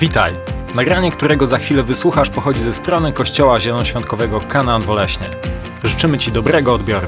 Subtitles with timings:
[0.00, 0.34] Witaj!
[0.74, 5.30] Nagranie, którego za chwilę wysłuchasz, pochodzi ze strony Kościoła Zielonoświątkowego Kanaan Woleśnie.
[5.84, 7.06] Życzymy Ci dobrego odbioru.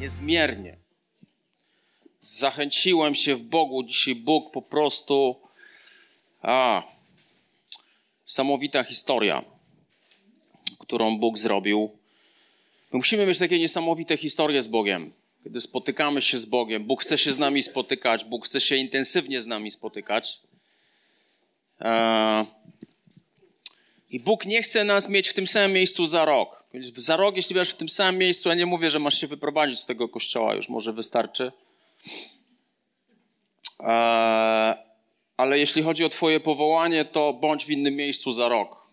[0.00, 0.76] Niezmiernie.
[2.20, 3.82] Zachęciłem się w Bogu.
[3.82, 5.36] Dzisiaj Bóg po prostu.
[6.42, 6.82] A,
[8.26, 9.44] samowita historia,
[10.78, 12.05] którą Bóg zrobił.
[12.96, 15.12] My musimy mieć takie niesamowite historie z Bogiem.
[15.44, 19.42] Kiedy spotykamy się z Bogiem, Bóg chce się z nami spotykać, Bóg chce się intensywnie
[19.42, 20.40] z nami spotykać.
[21.80, 22.46] E,
[24.10, 26.64] I Bóg nie chce nas mieć w tym samym miejscu za rok.
[26.96, 29.78] Za rok, jeśli będziesz w tym samym miejscu, ja nie mówię, że masz się wyprowadzić
[29.78, 31.52] z tego kościoła, już może wystarczy.
[33.80, 34.76] E,
[35.36, 38.85] ale jeśli chodzi o Twoje powołanie, to bądź w innym miejscu za rok.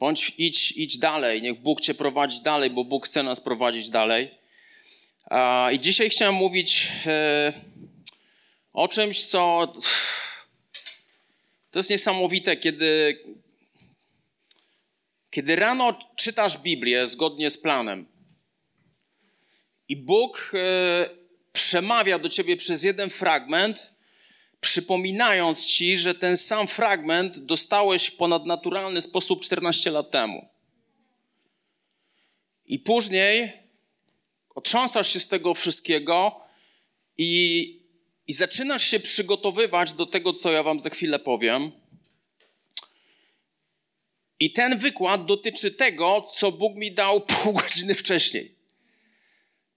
[0.00, 4.30] Bądź idź, idź dalej, niech Bóg cię prowadzi dalej, bo Bóg chce nas prowadzić dalej.
[5.72, 7.52] I dzisiaj chciałem mówić e,
[8.72, 9.72] o czymś, co
[11.70, 13.18] to jest niesamowite, kiedy,
[15.30, 18.06] kiedy rano czytasz Biblię zgodnie z planem
[19.88, 21.08] i Bóg e,
[21.52, 23.92] przemawia do ciebie przez jeden fragment,
[24.60, 30.48] przypominając ci, że ten sam fragment dostałeś w ponadnaturalny sposób 14 lat temu.
[32.66, 33.52] I później
[34.54, 36.40] otrząsasz się z tego wszystkiego
[37.18, 37.82] i,
[38.26, 41.72] i zaczynasz się przygotowywać do tego, co ja wam za chwilę powiem.
[44.40, 48.54] I ten wykład dotyczy tego, co Bóg mi dał pół godziny wcześniej.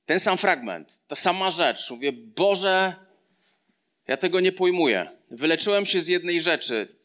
[0.05, 1.89] Ten sam fragment, ta sama rzecz.
[1.89, 2.95] Mówię, Boże,
[4.07, 5.09] ja tego nie pojmuję.
[5.31, 6.95] Wyleczyłem się z jednej rzeczy.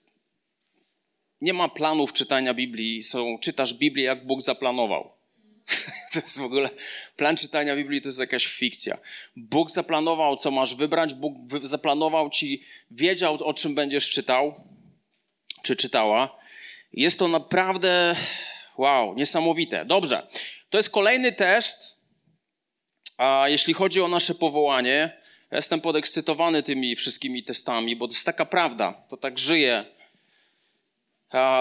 [1.41, 5.13] Nie ma planów czytania Biblii, są, czytasz Biblię, jak Bóg zaplanował.
[6.13, 6.71] To jest w ogóle,
[7.17, 8.99] plan czytania Biblii to jest jakaś fikcja.
[9.37, 14.55] Bóg zaplanował, co masz wybrać, Bóg zaplanował ci, wiedział, o czym będziesz czytał,
[15.63, 16.39] czy czytała.
[16.93, 18.17] Jest to naprawdę,
[18.79, 19.85] wow, niesamowite.
[19.85, 20.27] Dobrze,
[20.71, 21.99] to jest kolejny test,
[23.19, 25.19] a jeśli chodzi o nasze powołanie.
[25.51, 29.85] Ja jestem podekscytowany tymi wszystkimi testami, bo to jest taka prawda, to tak żyje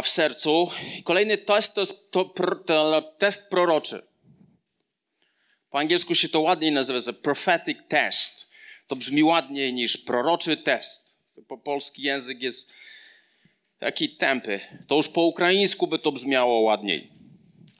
[0.03, 0.69] w sercu.
[1.03, 4.03] Kolejny test to jest to, to test proroczy.
[5.69, 8.49] Po angielsku się to ładniej nazywa, prophetic test.
[8.87, 11.17] To brzmi ładniej niż proroczy test.
[11.47, 12.73] Po polski język jest
[13.79, 14.59] taki tępy.
[14.87, 17.11] To już po ukraińsku by to brzmiało ładniej.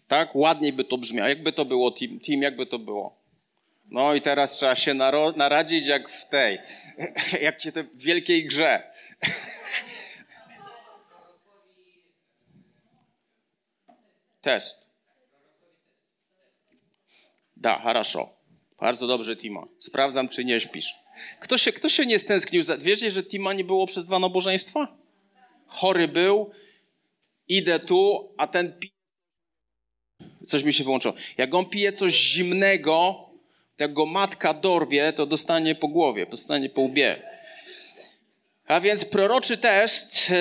[0.08, 0.36] Tak?
[0.36, 1.30] Ładniej by to brzmiało.
[1.30, 3.17] Jakby to było, team, team jakby to było?
[3.87, 4.95] No i teraz trzeba się
[5.37, 6.59] naradzić jak w tej,
[7.41, 8.93] jak się te wielkiej grze.
[14.41, 14.87] Test.
[17.57, 18.29] Da, хорошо.
[18.81, 19.67] Bardzo dobrze, Tima.
[19.79, 20.95] Sprawdzam, czy nie śpisz.
[21.41, 22.79] Kto się, kto się nie stęsknił za...
[22.79, 24.97] Wiecie, że Tima nie było przez dwa nabożeństwa?
[25.67, 26.51] Chory był,
[27.49, 28.93] idę tu, a ten pije...
[30.47, 31.15] Coś mi się wyłączyło.
[31.39, 33.26] Jak on pije coś zimnego,
[33.80, 37.22] jak go matka dorwie, to dostanie po głowie, dostanie po łbie.
[38.68, 40.36] A więc proroczy test yy,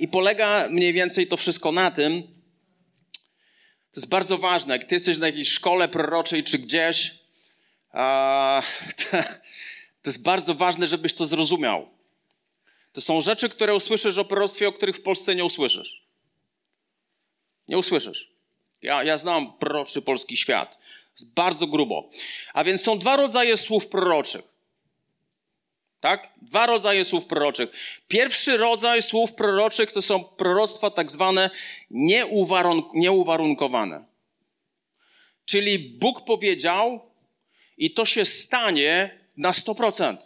[0.00, 2.22] i polega mniej więcej to wszystko na tym,
[3.92, 7.14] to jest bardzo ważne, jak ty jesteś na jakiejś szkole proroczej czy gdzieś,
[7.92, 8.62] to,
[10.02, 11.88] to jest bardzo ważne, żebyś to zrozumiał.
[12.92, 16.02] To są rzeczy, które usłyszysz o proroctwie, o których w Polsce nie usłyszysz.
[17.68, 18.30] Nie usłyszysz.
[18.82, 20.78] Ja, ja znam proroczy polski świat.
[21.22, 22.10] Bardzo grubo.
[22.54, 24.42] A więc są dwa rodzaje słów proroczych.
[26.00, 26.32] Tak?
[26.42, 27.70] Dwa rodzaje słów proroczych.
[28.08, 31.50] Pierwszy rodzaj słów proroczych to są proroctwa tak zwane
[31.90, 34.04] nieuwarunk nieuwarunkowane.
[35.44, 37.10] Czyli Bóg powiedział
[37.78, 40.16] i to się stanie na 100%.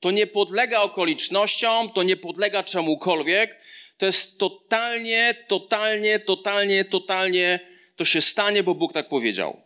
[0.00, 3.60] To nie podlega okolicznościom, to nie podlega czemukolwiek.
[3.98, 9.60] To jest totalnie, totalnie, totalnie, totalnie to się stanie, bo Bóg tak powiedział.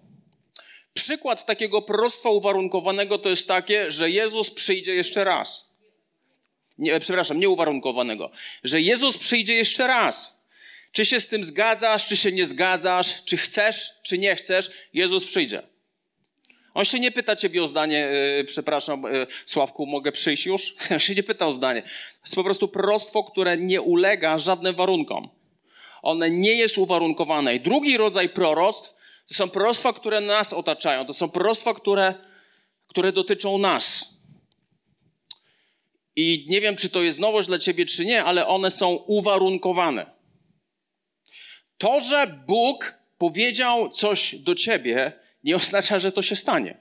[0.95, 5.69] Przykład takiego proroctwa uwarunkowanego to jest takie, że Jezus przyjdzie jeszcze raz.
[6.79, 8.31] Nie, przepraszam, nieuwarunkowanego.
[8.65, 10.47] Że Jezus przyjdzie jeszcze raz.
[10.93, 15.25] Czy się z tym zgadzasz, czy się nie zgadzasz, czy chcesz, czy nie chcesz, Jezus
[15.25, 15.63] przyjdzie.
[16.75, 18.09] On się nie pyta ciebie o zdanie,
[18.39, 20.75] yy, przepraszam, yy, Sławku, mogę przyjść już?
[20.93, 21.83] On się nie pyta o zdanie.
[21.83, 21.89] To
[22.25, 25.38] jest po prostu proroctwo, które nie ulega żadnym warunkom
[26.03, 27.55] one nie jest uwarunkowane.
[27.55, 28.99] I drugi rodzaj proroctw
[29.29, 31.07] to są proroctwa, które nas otaczają.
[31.07, 32.15] To są proroctwa, które,
[32.87, 34.15] które dotyczą nas.
[36.17, 40.07] I nie wiem, czy to jest nowość dla ciebie, czy nie, ale one są uwarunkowane.
[41.79, 45.13] To, że Bóg powiedział coś do ciebie,
[45.45, 46.79] nie oznacza, że to się stanie.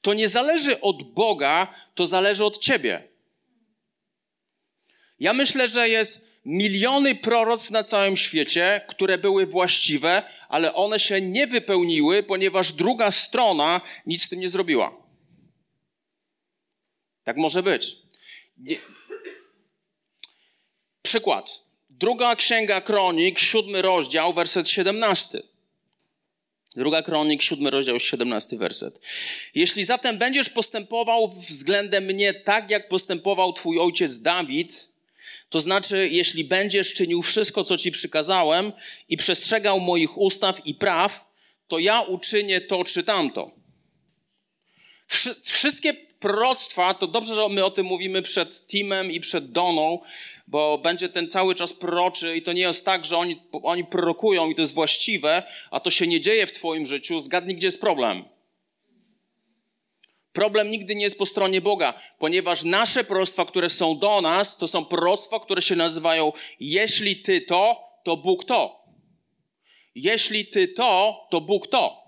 [0.00, 3.08] To nie zależy od Boga, to zależy od ciebie.
[5.20, 11.20] Ja myślę, że jest miliony proroc na całym świecie, które były właściwe, ale one się
[11.20, 14.96] nie wypełniły, ponieważ druga strona nic z tym nie zrobiła.
[17.24, 17.96] Tak może być.
[18.58, 18.76] Nie.
[21.02, 21.64] Przykład.
[21.90, 25.42] Druga księga kronik, siódmy rozdział, werset 17.
[26.76, 29.00] Druga kronik, siódmy rozdział, 17 werset.
[29.54, 34.89] Jeśli zatem będziesz postępował względem mnie tak, jak postępował twój ojciec Dawid,
[35.50, 38.72] to znaczy, jeśli będziesz czynił wszystko, co ci przykazałem
[39.08, 41.30] i przestrzegał moich ustaw i praw,
[41.68, 43.50] to ja uczynię to czy tamto.
[45.42, 49.98] Wszystkie proroctwa, to dobrze, że my o tym mówimy przed Timem i przed Doną,
[50.46, 54.50] bo będzie ten cały czas proroczy i to nie jest tak, że oni, oni prorokują
[54.50, 57.20] i to jest właściwe, a to się nie dzieje w twoim życiu.
[57.20, 58.24] Zgadnij, gdzie jest problem.
[60.32, 64.68] Problem nigdy nie jest po stronie Boga, ponieważ nasze proroctwa, które są do nas, to
[64.68, 68.84] są proroctwa, które się nazywają jeśli ty to, to Bóg to.
[69.94, 72.00] Jeśli ty to, to Bóg to.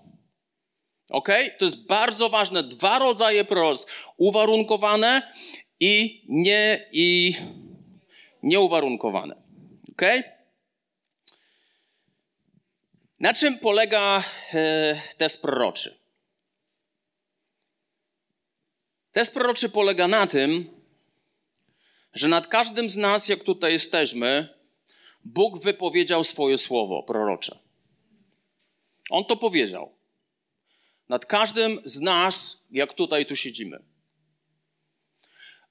[1.09, 1.29] Ok?
[1.59, 2.63] To jest bardzo ważne.
[2.63, 4.13] Dwa rodzaje proroctw.
[4.17, 5.33] Uwarunkowane
[5.79, 7.35] i, nie, i
[8.43, 9.35] nieuwarunkowane.
[9.91, 10.01] Ok?
[13.19, 14.23] Na czym polega
[14.53, 16.02] e, test proroczy?
[19.13, 20.69] Test proroczy polega na tym,
[22.13, 24.49] że nad każdym z nas, jak tutaj jesteśmy,
[25.23, 27.59] Bóg wypowiedział swoje słowo prorocze.
[29.09, 29.91] On to powiedział.
[31.09, 33.79] Nad każdym z nas, jak tutaj tu siedzimy.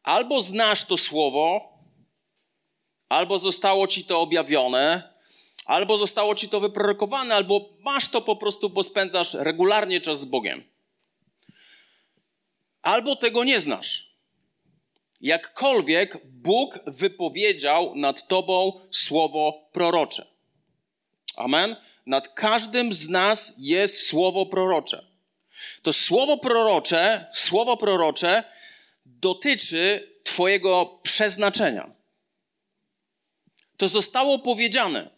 [0.03, 1.79] Albo znasz to słowo,
[3.09, 5.15] albo zostało ci to objawione,
[5.67, 10.25] albo zostało ci to wyprorokowane, albo masz to po prostu, bo spędzasz regularnie czas z
[10.25, 10.72] Bogiem
[12.83, 14.13] albo tego nie znasz.
[15.21, 20.27] Jakkolwiek Bóg wypowiedział nad tobą słowo prorocze.
[21.37, 21.77] Amen.
[22.07, 25.07] Nad każdym z nas jest słowo prorocze.
[25.83, 28.45] To słowo prorocze, słowo prorocze
[29.07, 31.91] dotyczy twojego przeznaczenia.
[33.77, 35.11] To zostało powiedziane.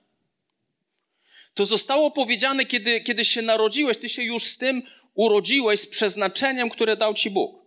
[1.54, 3.98] To zostało powiedziane, kiedy, kiedy się narodziłeś.
[3.98, 4.82] Ty się już z tym
[5.14, 7.64] urodziłeś z przeznaczeniem, które dał ci Bóg.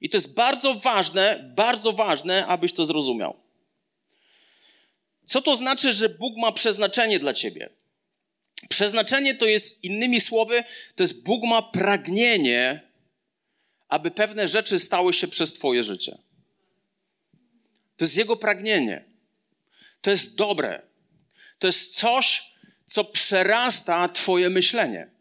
[0.00, 3.36] I to jest bardzo ważne, bardzo ważne, abyś to zrozumiał.
[5.24, 7.70] Co to znaczy, że Bóg ma przeznaczenie dla ciebie?
[8.68, 10.64] Przeznaczenie to jest, innymi słowy,
[10.94, 12.80] to jest Bóg ma pragnienie,
[13.88, 16.18] aby pewne rzeczy stały się przez Twoje życie.
[17.96, 19.04] To jest Jego pragnienie.
[20.00, 20.82] To jest dobre.
[21.58, 22.42] To jest coś,
[22.86, 25.13] co przerasta Twoje myślenie.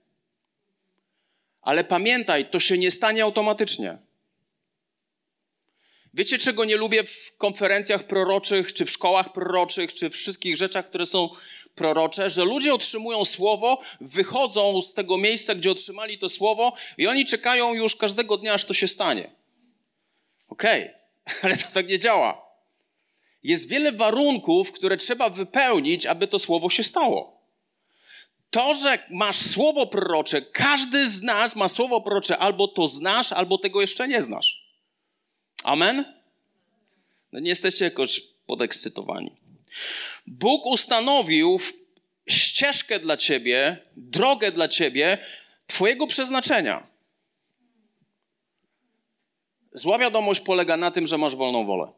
[1.63, 3.97] Ale pamiętaj, to się nie stanie automatycznie.
[6.13, 11.05] Wiecie, czego nie lubię w konferencjach proroczych, czy w szkołach proroczych, czy wszystkich rzeczach, które
[11.05, 11.29] są
[11.75, 17.25] prorocze, że ludzie otrzymują słowo, wychodzą z tego miejsca, gdzie otrzymali to słowo i oni
[17.25, 19.31] czekają już każdego dnia, aż to się stanie.
[20.47, 21.35] Okej, okay.
[21.43, 22.43] ale to tak nie działa.
[23.43, 27.32] Jest wiele warunków, które trzeba wypełnić, aby to słowo się stało.
[28.53, 33.57] To, że masz słowo prorocze, każdy z nas ma słowo prorocze, albo to znasz, albo
[33.57, 34.63] tego jeszcze nie znasz.
[35.63, 36.05] Amen?
[37.31, 39.35] No nie jesteście jakoś podekscytowani.
[40.27, 41.59] Bóg ustanowił
[42.27, 45.17] ścieżkę dla ciebie, drogę dla ciebie,
[45.67, 46.87] twojego przeznaczenia.
[49.71, 51.91] Zła wiadomość polega na tym, że masz wolną wolę.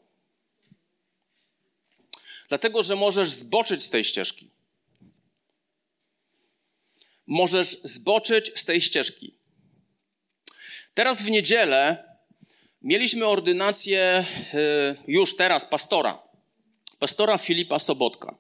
[2.50, 4.54] Dlatego, że możesz zboczyć z tej ścieżki.
[7.27, 9.38] Możesz zboczyć z tej ścieżki.
[10.94, 12.05] Teraz w niedzielę
[12.86, 16.20] Mieliśmy ordynację e, już teraz pastora,
[17.00, 18.38] pastora Filipa Sobotka.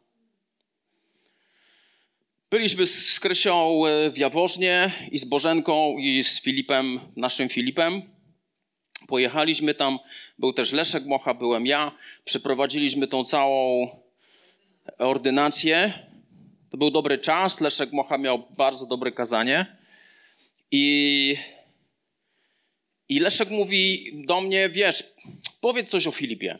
[2.49, 8.01] Byliśmy z Krysią e, w Jaworznie i z Bożenką i z Filipem, naszym Filipem.
[9.07, 9.99] Pojechaliśmy tam,
[10.39, 11.91] był też Leszek Mocha, byłem ja.
[12.25, 13.87] Przeprowadziliśmy tą całą
[14.99, 16.04] ordynację.
[16.75, 17.61] To był dobry czas.
[17.61, 19.77] Leszek Mocha miał bardzo dobre kazanie.
[20.71, 21.37] I
[23.09, 25.03] i Leszek mówi do mnie, wiesz,
[25.61, 26.59] powiedz coś o Filipie.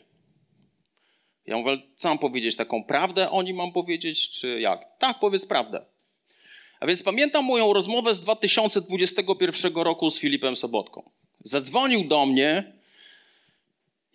[1.46, 4.98] Ja mówię, co mam powiedzieć, taką prawdę o nim mam powiedzieć, czy jak?
[4.98, 5.84] Tak, powiedz prawdę.
[6.80, 11.10] A więc pamiętam moją rozmowę z 2021 roku z Filipem Sobotką.
[11.44, 12.72] Zadzwonił do mnie,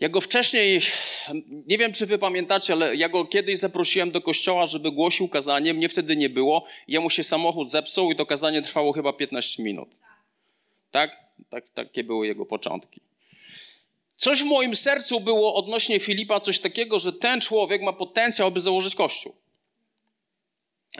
[0.02, 0.82] Ja go wcześniej,
[1.68, 5.74] nie wiem czy wy pamiętacie, ale ja go kiedyś zaprosiłem do kościoła, żeby głosił kazanie.
[5.74, 6.66] Mnie wtedy nie było.
[6.88, 9.90] Jemu się samochód zepsuł i to kazanie trwało chyba 15 minut.
[10.92, 11.18] Tak?
[11.50, 13.02] tak takie były jego początki.
[14.16, 18.60] Coś w moim sercu było odnośnie Filipa, coś takiego, że ten człowiek ma potencjał, aby
[18.60, 19.36] założyć kościół.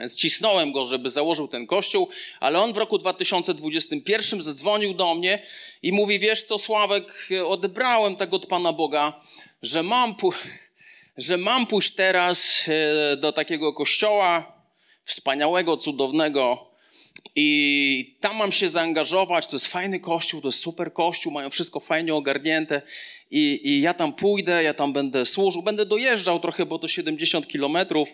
[0.00, 2.08] Więc cisnąłem go, żeby założył ten kościół,
[2.40, 5.42] ale on w roku 2021 zadzwonił do mnie
[5.82, 9.20] i mówi: Wiesz co, Sławek, odebrałem tak od Pana Boga,
[9.62, 10.14] że mam,
[11.16, 12.64] że mam pójść teraz
[13.12, 14.52] e, do takiego kościoła
[15.04, 16.72] wspaniałego, cudownego.
[17.36, 19.46] I tam mam się zaangażować.
[19.46, 22.82] To jest fajny kościół, to jest super kościół, mają wszystko fajnie ogarnięte.
[23.30, 27.48] I, I ja tam pójdę, ja tam będę służył, będę dojeżdżał trochę, bo to 70
[27.48, 28.08] kilometrów.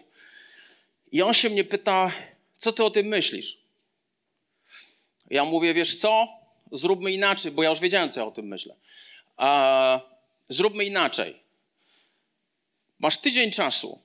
[1.12, 2.12] I on się mnie pyta,
[2.56, 3.58] co ty o tym myślisz?
[5.30, 6.28] Ja mówię, wiesz co?
[6.72, 8.74] Zróbmy inaczej, bo ja już wiedziałem, co ja o tym myślę.
[10.48, 11.42] Zróbmy inaczej.
[12.98, 14.02] Masz tydzień czasu.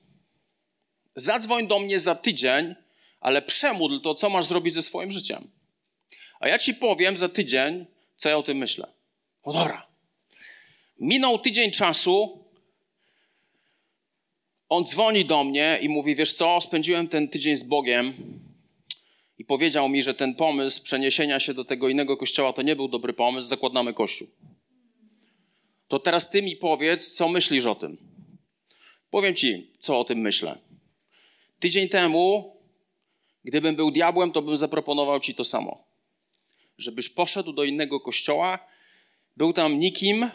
[1.14, 2.74] Zadzwoń do mnie za tydzień,
[3.20, 5.50] ale przemódl to, co masz zrobić ze swoim życiem.
[6.40, 8.86] A ja ci powiem za tydzień, co ja o tym myślę.
[9.46, 9.86] No dobra.
[10.98, 12.43] Minął tydzień czasu,
[14.68, 18.14] on dzwoni do mnie i mówi: Wiesz co, spędziłem ten tydzień z Bogiem
[19.38, 22.88] i powiedział mi, że ten pomysł przeniesienia się do tego innego kościoła to nie był
[22.88, 24.28] dobry pomysł, zakładamy kościół.
[25.88, 27.96] To teraz ty mi powiedz, co myślisz o tym.
[29.10, 30.58] Powiem ci, co o tym myślę.
[31.58, 32.56] Tydzień temu,
[33.44, 35.84] gdybym był diabłem, to bym zaproponował ci to samo.
[36.78, 38.58] Żebyś poszedł do innego kościoła,
[39.36, 40.30] był tam nikim,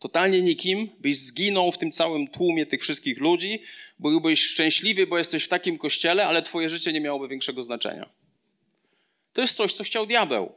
[0.00, 3.62] totalnie nikim, byś zginął w tym całym tłumie tych wszystkich ludzi,
[3.98, 8.10] byłbyś szczęśliwy, bo jesteś w takim kościele, ale twoje życie nie miałoby większego znaczenia.
[9.32, 10.52] To jest coś, co chciał diabeł.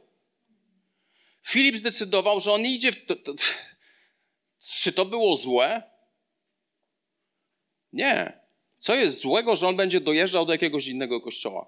[1.46, 3.06] Filip zdecydował, że on idzie w...
[3.06, 3.34] To, to,
[4.82, 5.82] czy to było złe?
[7.92, 8.40] Nie.
[8.78, 11.66] Co jest złego, że on będzie dojeżdżał do jakiegoś innego kościoła?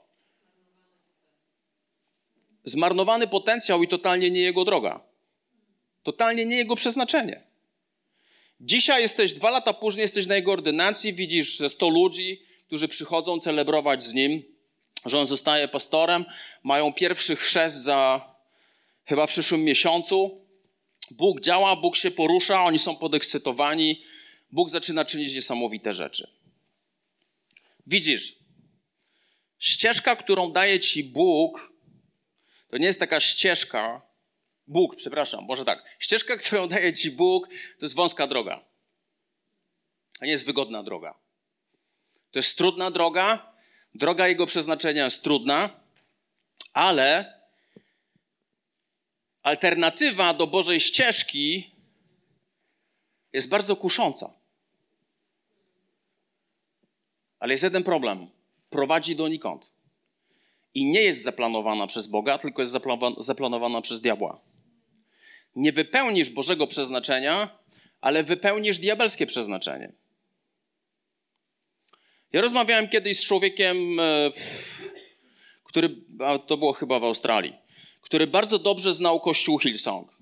[2.65, 5.01] Zmarnowany potencjał i totalnie nie jego droga.
[6.03, 7.46] Totalnie nie jego przeznaczenie.
[8.61, 13.41] Dzisiaj jesteś, dwa lata później jesteś na jego ordynacji, widzisz ze sto ludzi, którzy przychodzą
[13.41, 14.43] celebrować z nim,
[15.05, 16.25] że on zostaje pastorem,
[16.63, 18.31] mają pierwszy chrzest za
[19.05, 20.47] chyba w przyszłym miesiącu.
[21.11, 24.03] Bóg działa, Bóg się porusza, oni są podekscytowani,
[24.53, 26.31] Bóg zaczyna czynić niesamowite rzeczy.
[27.87, 28.39] Widzisz,
[29.59, 31.73] ścieżka, którą daje ci Bóg,
[32.69, 34.03] to nie jest taka ścieżka,
[34.67, 35.97] Bóg, przepraszam, może tak.
[35.99, 38.65] Ścieżka, którą daje ci Bóg, to jest wąska droga.
[40.21, 41.15] A nie jest wygodna droga.
[42.31, 43.53] To jest trudna droga.
[43.95, 45.81] Droga jego przeznaczenia jest trudna,
[46.73, 47.41] ale
[49.43, 51.71] alternatywa do Bożej ścieżki
[53.33, 54.35] jest bardzo kusząca.
[57.39, 58.31] Ale jest jeden problem.
[58.71, 59.73] Prowadzi donikąd.
[60.75, 62.77] I nie jest zaplanowana przez Boga, tylko jest
[63.19, 64.41] zaplanowana przez diabła
[65.57, 67.59] nie wypełnisz Bożego przeznaczenia,
[68.01, 69.93] ale wypełnisz diabelskie przeznaczenie.
[72.33, 74.31] Ja rozmawiałem kiedyś z człowiekiem, e,
[75.65, 75.97] który,
[76.47, 77.55] to było chyba w Australii,
[78.01, 80.19] który bardzo dobrze znał kościół Hillsong.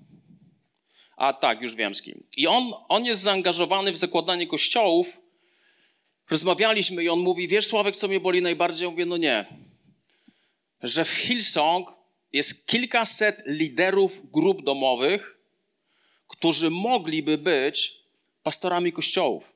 [1.17, 2.23] A tak, już wiem z kim.
[2.37, 5.21] I on, on jest zaangażowany w zakładanie kościołów.
[6.29, 8.85] Rozmawialiśmy i on mówi, wiesz Sławek, co mnie boli najbardziej?
[8.85, 9.45] Ja mówię, no nie.
[10.83, 11.94] Że w Hillsong
[12.35, 15.37] jest kilkaset liderów grup domowych,
[16.27, 18.01] którzy mogliby być
[18.43, 19.55] pastorami kościołów.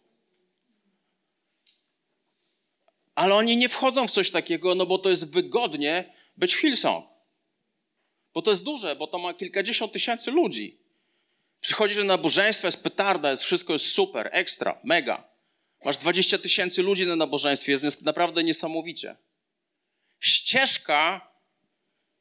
[3.15, 7.05] Ale oni nie wchodzą w coś takiego, no bo to jest wygodnie być Hillsong.
[8.33, 10.79] Bo to jest duże, bo to ma kilkadziesiąt tysięcy ludzi.
[11.61, 15.29] Przychodzisz na nabożeństwo, jest petarda, jest, wszystko jest super, ekstra, mega.
[15.85, 19.15] Masz 20 tysięcy ludzi na nabożeństwie, jest naprawdę niesamowicie.
[20.19, 21.28] Ścieżka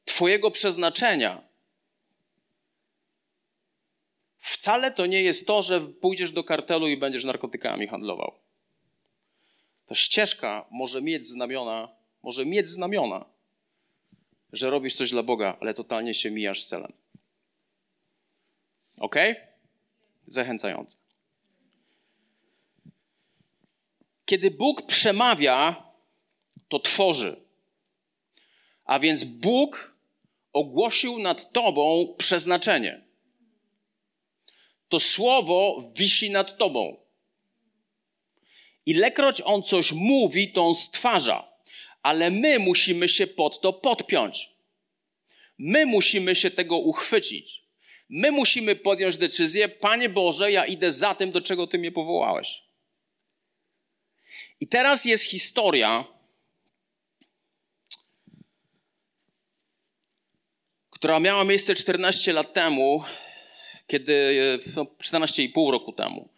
[0.09, 1.43] Twojego przeznaczenia.
[4.39, 8.35] Wcale to nie jest to, że pójdziesz do kartelu i będziesz narkotykami handlował.
[9.87, 11.89] Ta ścieżka może mieć znamiona,
[12.23, 13.25] może mieć znamiona,
[14.53, 16.93] że robisz coś dla Boga, ale totalnie się mijasz celem.
[18.99, 19.17] Ok?
[20.27, 20.97] Zachęcające.
[24.25, 25.83] Kiedy Bóg przemawia,
[26.69, 27.37] to tworzy.
[28.85, 29.98] A więc Bóg
[30.53, 33.05] ogłosił nad tobą przeznaczenie.
[34.89, 36.97] To słowo wisi nad tobą.
[38.87, 41.53] Ilekroć on coś mówi, to on stwarza,
[42.03, 44.49] ale my musimy się pod to podpiąć.
[45.59, 47.63] My musimy się tego uchwycić.
[48.09, 52.63] My musimy podjąć decyzję, Panie Boże, ja idę za tym, do czego Ty mnie powołałeś.
[54.61, 56.05] I teraz jest historia,
[60.99, 63.05] która miała miejsce 14 lat temu,
[63.87, 64.35] kiedy,
[64.77, 66.29] no 14,5 roku temu,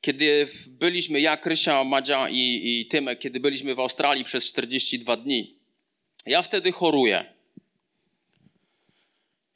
[0.00, 5.56] kiedy byliśmy, ja, Krysia, Madzia i, i Tymek, kiedy byliśmy w Australii przez 42 dni.
[6.26, 7.34] Ja wtedy choruję.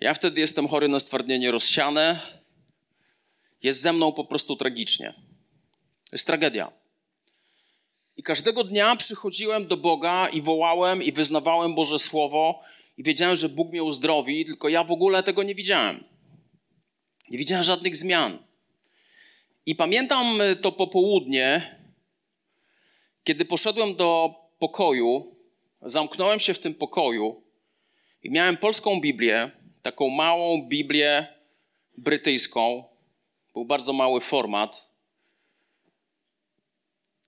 [0.01, 2.21] Ja wtedy jestem chory na stwardnienie rozsiane.
[3.63, 5.13] Jest ze mną po prostu tragicznie.
[6.05, 6.73] To jest tragedia.
[8.17, 12.63] I każdego dnia przychodziłem do Boga i wołałem i wyznawałem Boże Słowo
[12.97, 16.05] i wiedziałem, że Bóg mnie uzdrowi, tylko ja w ogóle tego nie widziałem.
[17.31, 18.39] Nie widziałem żadnych zmian.
[19.67, 21.77] I pamiętam to popołudnie,
[23.25, 25.37] kiedy poszedłem do pokoju,
[25.83, 27.43] zamknąłem się w tym pokoju
[28.23, 29.51] i miałem polską Biblię,
[29.83, 31.27] taką małą Biblię
[31.99, 32.85] brytyjską.
[33.53, 34.91] Był bardzo mały format.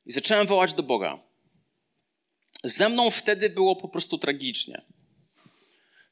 [0.07, 1.19] I zacząłem wołać do Boga.
[2.65, 4.83] Ze mną wtedy było po prostu tragicznie.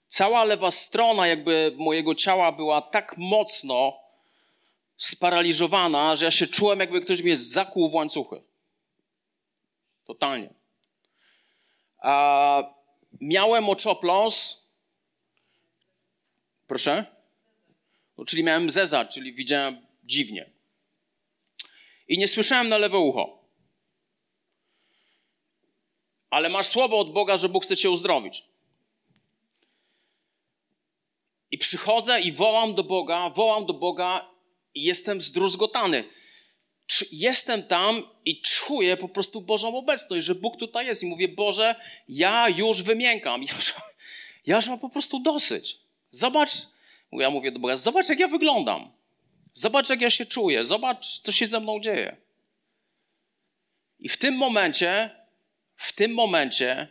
[0.08, 3.98] Cała lewa strona jakby mojego ciała była tak mocno
[4.96, 8.42] sparaliżowana, że ja się czułem, jakby ktoś mnie zakuł w łańcuchy.
[10.04, 10.54] Totalnie.
[11.98, 12.62] A
[13.20, 14.66] miałem oczopląs.
[16.66, 17.04] Proszę?
[18.18, 20.50] No, czyli miałem zeza, czyli widziałem dziwnie.
[22.08, 23.38] I nie słyszałem na lewe ucho.
[26.30, 28.44] Ale masz słowo od Boga, że Bóg chce cię uzdrowić.
[31.50, 34.30] I przychodzę i wołam do Boga, wołam do Boga
[34.74, 36.04] i jestem zdruzgotany.
[37.12, 41.02] Jestem tam i czuję po prostu Bożą obecność, że Bóg tutaj jest.
[41.02, 41.74] I mówię, Boże,
[42.08, 43.42] ja już wymiękam.
[43.46, 43.74] Ja już,
[44.46, 45.78] ja już mam po prostu dosyć.
[46.10, 46.50] Zobacz,
[47.12, 48.92] ja mówię do Boga, zobacz jak ja wyglądam.
[49.52, 50.64] Zobacz jak ja się czuję.
[50.64, 52.16] Zobacz, co się ze mną dzieje.
[53.98, 55.10] I w tym momencie,
[55.76, 56.88] w tym momencie,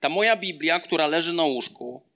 [0.00, 2.09] ta moja Biblia, która leży na łóżku,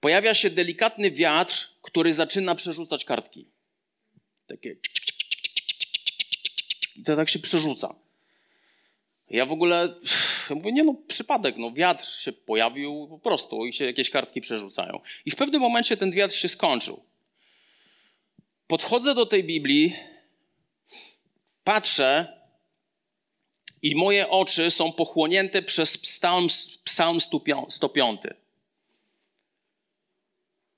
[0.00, 3.46] pojawia się delikatny wiatr, który zaczyna przerzucać kartki.
[4.46, 4.76] Takie.
[6.96, 7.94] I to tak się przerzuca.
[9.30, 9.94] Ja w ogóle
[10.50, 14.40] ja mówię, nie no, przypadek, no wiatr się pojawił po prostu i się jakieś kartki
[14.40, 15.00] przerzucają.
[15.24, 17.02] I w pewnym momencie ten wiatr się skończył.
[18.66, 19.96] Podchodzę do tej Biblii,
[21.64, 22.40] patrzę
[23.82, 26.46] i moje oczy są pochłonięte przez psalm,
[26.84, 27.20] psalm
[27.68, 28.20] 105.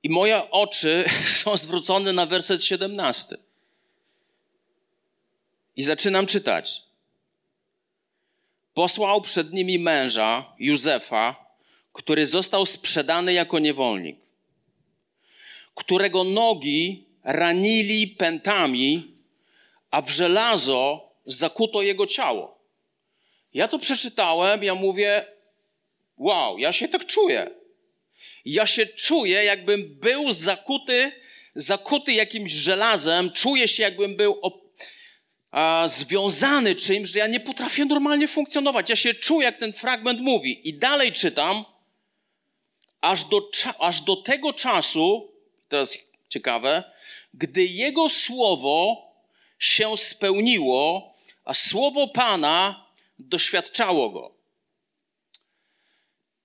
[0.02, 1.04] I moje oczy
[1.42, 3.36] są zwrócone na werset 17.
[5.76, 6.82] I zaczynam czytać.
[8.74, 11.36] Posłał przed nimi męża, Józefa,
[11.92, 14.16] który został sprzedany jako niewolnik,
[15.74, 19.14] którego nogi ranili pętami,
[19.90, 22.58] a w żelazo zakuto jego ciało.
[23.54, 25.26] Ja to przeczytałem, ja mówię,
[26.16, 27.61] wow, ja się tak czuję.
[28.44, 31.12] Ja się czuję, jakbym był zakuty,
[31.54, 34.40] zakuty jakimś żelazem, czuję się, jakbym był
[35.50, 38.90] a, związany czymś, że ja nie potrafię normalnie funkcjonować.
[38.90, 40.68] Ja się czuję, jak ten fragment mówi.
[40.68, 41.64] I dalej czytam,
[43.00, 45.32] aż do, aż do tego czasu,
[45.68, 46.84] teraz ciekawe,
[47.34, 49.06] gdy Jego słowo
[49.58, 52.86] się spełniło, a słowo Pana
[53.18, 54.41] doświadczało go.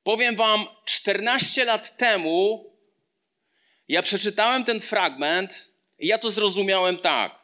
[0.07, 2.65] Powiem Wam, 14 lat temu
[3.87, 7.39] ja przeczytałem ten fragment i ja to zrozumiałem tak.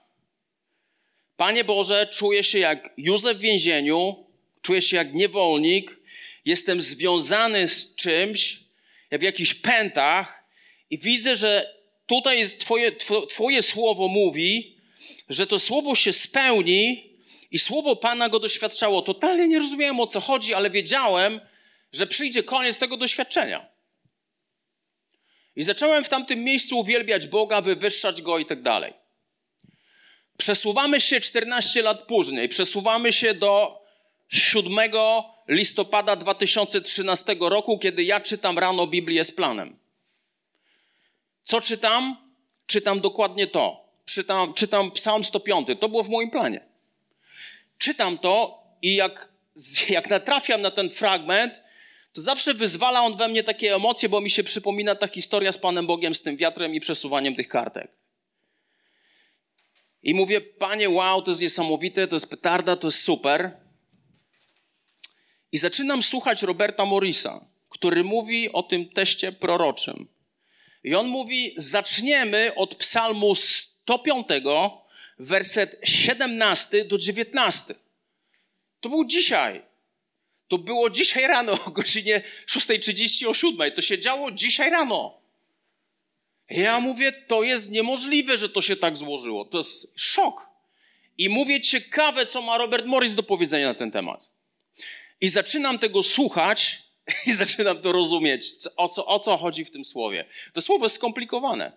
[1.38, 4.26] Panie Boże, czuję się jak Józef w więzieniu,
[4.62, 6.00] czuję się jak niewolnik,
[6.46, 8.60] jestem związany z czymś,
[9.12, 10.44] jak w jakichś pętach
[10.90, 12.92] i widzę, że tutaj jest twoje,
[13.30, 14.78] twoje słowo mówi,
[15.30, 17.10] że to słowo się spełni
[17.52, 19.02] i słowo Pana go doświadczało.
[19.02, 21.40] Totalnie nie rozumiałem o co chodzi, ale wiedziałem,
[21.94, 23.66] że przyjdzie koniec tego doświadczenia.
[25.56, 28.94] I zacząłem w tamtym miejscu uwielbiać Boga, wywyższać Go i tak dalej.
[30.38, 33.82] Przesuwamy się 14 lat później, przesuwamy się do
[34.30, 34.80] 7
[35.48, 39.80] listopada 2013 roku, kiedy ja czytam rano Biblię z planem.
[41.44, 42.18] Co czytam?
[42.66, 43.84] Czytam dokładnie to.
[44.06, 45.68] Czytam, czytam Psalm 105.
[45.80, 46.66] To było w moim planie.
[47.78, 49.30] Czytam to i jak,
[49.90, 51.62] jak natrafiam na ten fragment,
[52.14, 55.58] to zawsze wyzwala on we mnie takie emocje, bo mi się przypomina ta historia z
[55.58, 57.92] Panem Bogiem, z tym wiatrem i przesuwaniem tych kartek.
[60.04, 63.58] I mówię, Panie, wow, to jest niesamowite, to jest petarda, to jest super.
[65.52, 70.08] I zaczynam słuchać Roberta Morrisa, który mówi o tym teście proroczym.
[70.84, 74.28] I on mówi: Zaczniemy od Psalmu 105,
[75.20, 77.76] werset 17 do 19.
[78.82, 79.73] To był dzisiaj.
[80.54, 83.72] To było dzisiaj rano o godzinie 6.30 o 7.
[83.76, 85.22] To się działo dzisiaj rano.
[86.50, 89.46] Ja mówię, to jest niemożliwe, że to się tak złożyło.
[89.46, 90.50] To jest szok.
[91.18, 94.30] I mówię ciekawe, co ma Robert Morris do powiedzenia na ten temat.
[95.22, 96.84] I zaczynam tego słuchać
[97.28, 98.46] i zaczynam to rozumieć,
[98.78, 100.26] o co, o co chodzi w tym słowie.
[100.54, 101.72] To słowo jest skomplikowane.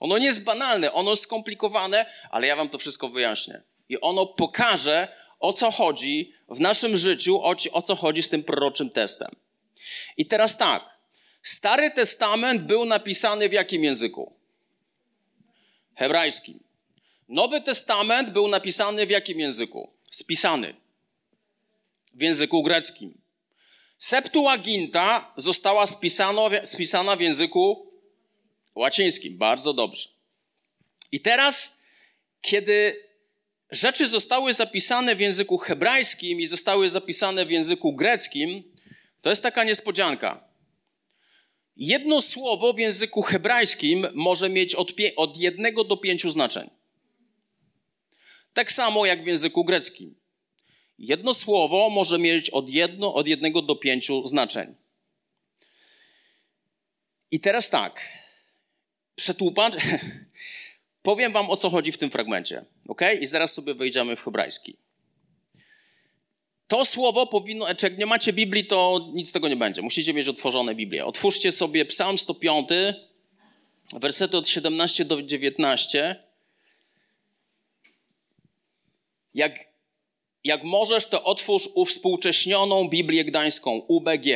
[0.00, 3.62] Ono nie jest banalne, ono jest skomplikowane, ale ja wam to wszystko wyjaśnię.
[3.88, 5.08] I ono pokaże,
[5.42, 9.30] o co chodzi w naszym życiu, o, o co chodzi z tym proroczym testem.
[10.16, 10.84] I teraz tak.
[11.42, 14.36] Stary Testament był napisany w jakim języku?
[15.94, 16.60] Hebrajskim.
[17.28, 19.92] Nowy Testament był napisany w jakim języku?
[20.10, 20.74] Spisany.
[22.14, 23.20] W języku greckim.
[23.98, 27.92] Septuaginta została spisano, spisana w języku
[28.74, 29.38] łacińskim.
[29.38, 30.08] Bardzo dobrze.
[31.12, 31.82] I teraz,
[32.40, 33.08] kiedy
[33.72, 38.62] rzeczy zostały zapisane w języku hebrajskim i zostały zapisane w języku greckim,
[39.20, 40.44] to jest taka niespodzianka.
[41.76, 46.70] Jedno słowo w języku hebrajskim może mieć od, od jednego do pięciu znaczeń.
[48.52, 50.14] Tak samo jak w języku greckim.
[50.98, 54.74] Jedno słowo może mieć od, jedno, od jednego do pięciu znaczeń.
[57.30, 58.08] I teraz tak.
[59.14, 59.74] Przetłumacz...
[61.02, 62.64] Powiem wam o co chodzi w tym fragmencie.
[62.88, 63.00] Ok?
[63.20, 64.76] I zaraz sobie wejdziemy w hebrajski.
[66.68, 69.82] To słowo powinno, jak nie macie Biblii, to nic z tego nie będzie.
[69.82, 71.04] Musicie mieć otworzone Biblię.
[71.04, 72.68] Otwórzcie sobie Psalm 105,
[73.96, 76.24] wersety od 17 do 19.
[79.34, 79.58] Jak,
[80.44, 84.26] jak możesz, to otwórz uwspółcześnioną Biblię Gdańską, UBG.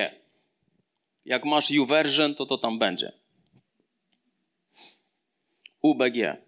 [1.24, 3.12] Jak masz YouVersion, to to tam będzie.
[5.82, 6.45] UBG.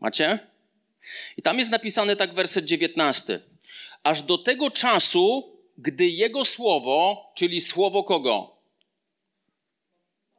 [0.00, 0.38] Macie?
[1.36, 3.40] I tam jest napisane tak werset 19.
[4.02, 8.56] Aż do tego czasu, gdy Jego słowo, czyli słowo kogo?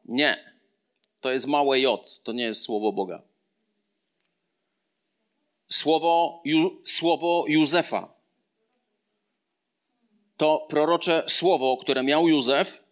[0.05, 0.53] Nie.
[1.21, 3.21] To jest małe J, to nie jest słowo Boga.
[5.69, 8.13] Słowo, Ju, słowo Józefa.
[10.37, 12.83] To prorocze słowo, które miał Józef,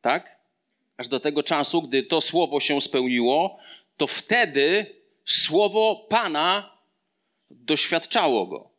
[0.00, 0.38] tak?
[0.96, 3.58] Aż do tego czasu, gdy to słowo się spełniło,
[3.96, 4.96] to wtedy
[5.26, 6.78] słowo Pana
[7.50, 8.70] doświadczało go.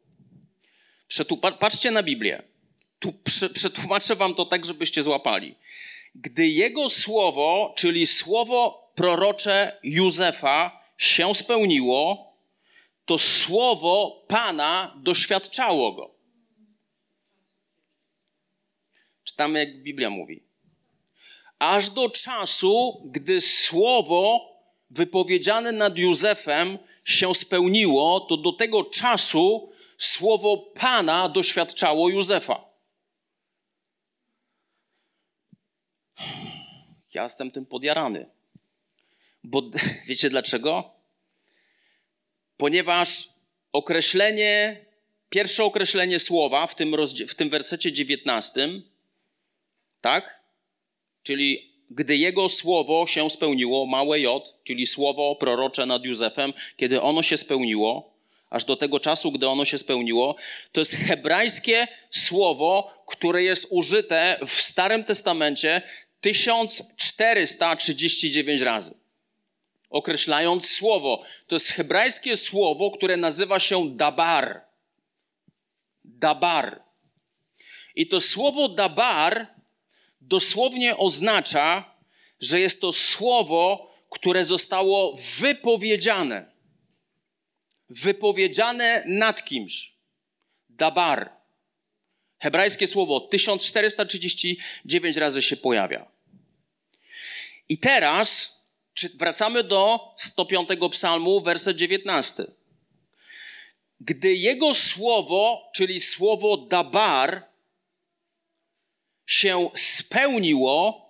[1.60, 2.44] patrzcie na Biblię.
[3.00, 3.14] Tu
[3.54, 5.56] przetłumaczę wam to tak, żebyście złapali.
[6.16, 12.34] Gdy jego słowo, czyli słowo prorocze Józefa się spełniło,
[13.06, 16.12] to słowo Pana doświadczało go.
[19.24, 20.44] Czytamy, jak Biblia mówi.
[21.60, 24.57] Aż do czasu, gdy słowo
[24.90, 32.68] wypowiedziane nad Józefem się spełniło, to do tego czasu słowo Pana doświadczało Józefa.
[37.14, 38.30] Ja jestem tym podjarany.
[39.44, 39.62] Bo
[40.08, 40.92] wiecie dlaczego?
[42.58, 43.30] Ponieważ
[43.74, 44.86] określenie,
[45.30, 46.96] pierwsze określenie słowa w tym,
[47.28, 48.70] w tym wersecie 19,
[50.02, 50.44] tak?
[51.24, 57.24] Czyli gdy jego słowo się spełniło, małe J, czyli słowo prorocze nad Józefem, kiedy ono
[57.24, 58.18] się spełniło,
[58.50, 60.36] aż do tego czasu, gdy ono się spełniło,
[60.72, 65.82] to jest hebrajskie słowo, które jest użyte w Starym Testamencie
[66.22, 68.94] 1439 razy.
[69.90, 74.62] Określając słowo, to jest hebrajskie słowo, które nazywa się dabar.
[76.06, 76.84] Dabar.
[77.96, 79.57] I to słowo dabar
[80.28, 81.96] dosłownie oznacza,
[82.40, 86.52] że jest to słowo, które zostało wypowiedziane.
[87.90, 89.94] Wypowiedziane nad kimś.
[90.70, 91.38] Dabar.
[92.40, 96.12] Hebrajskie słowo 1439 razy się pojawia.
[97.70, 98.58] I teraz
[99.14, 102.44] wracamy do 105 psalmu, werset 19.
[104.00, 107.47] Gdy jego słowo, czyli słowo dabar,
[109.28, 111.08] się spełniło,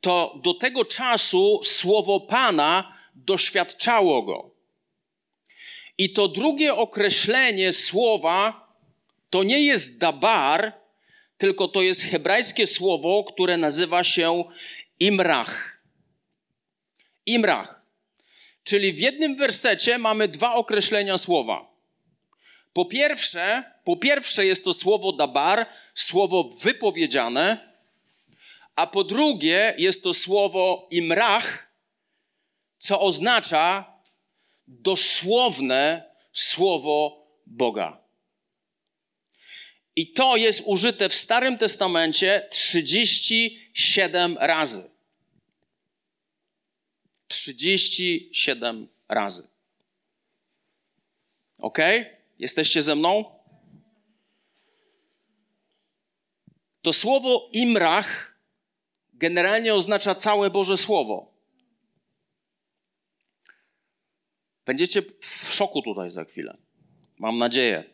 [0.00, 4.50] to do tego czasu słowo Pana doświadczało go.
[5.98, 8.66] I to drugie określenie słowa
[9.30, 10.72] to nie jest dabar,
[11.38, 14.44] tylko to jest hebrajskie słowo, które nazywa się
[15.00, 15.82] imrach.
[17.26, 17.82] Imrach.
[18.64, 21.75] Czyli w jednym wersecie mamy dwa określenia słowa.
[22.76, 27.72] Po pierwsze, po pierwsze jest to słowo dabar, słowo wypowiedziane,
[28.74, 31.72] a po drugie jest to słowo imrach,
[32.78, 33.92] co oznacza
[34.68, 37.98] dosłowne słowo Boga.
[39.96, 44.90] I to jest użyte w Starym Testamencie 37 razy.
[47.28, 49.48] 37 razy.
[51.58, 51.78] Ok?
[52.38, 53.24] Jesteście ze mną?
[56.82, 58.38] To słowo imrach
[59.14, 61.36] generalnie oznacza całe Boże Słowo.
[64.66, 66.56] Będziecie w szoku tutaj za chwilę.
[67.18, 67.84] Mam nadzieję.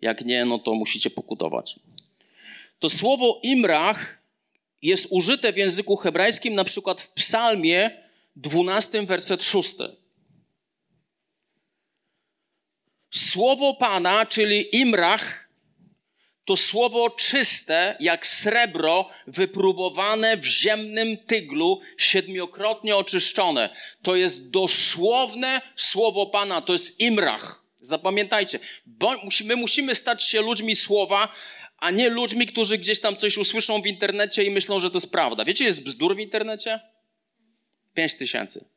[0.00, 1.80] Jak nie, no to musicie pokutować.
[2.78, 4.22] To słowo imrach
[4.82, 8.04] jest użyte w języku hebrajskim na przykład w psalmie
[8.36, 9.74] 12, werset 6.
[13.14, 15.48] Słowo Pana, czyli imrach,
[16.44, 23.70] to słowo czyste jak srebro, wypróbowane w ziemnym tyglu, siedmiokrotnie oczyszczone.
[24.02, 27.64] To jest dosłowne słowo Pana, to jest imrach.
[27.76, 31.28] Zapamiętajcie, bo my musimy stać się ludźmi słowa,
[31.78, 35.12] a nie ludźmi, którzy gdzieś tam coś usłyszą w internecie i myślą, że to jest
[35.12, 35.44] prawda.
[35.44, 36.80] Wiecie, jest bzdur w internecie?
[37.94, 38.73] Pięć tysięcy.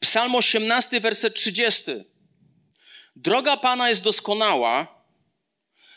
[0.00, 1.82] Psalm 18, werset 30.
[3.16, 5.04] Droga Pana jest doskonała.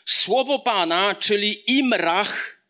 [0.06, 2.62] Słowo Pana, czyli imrach,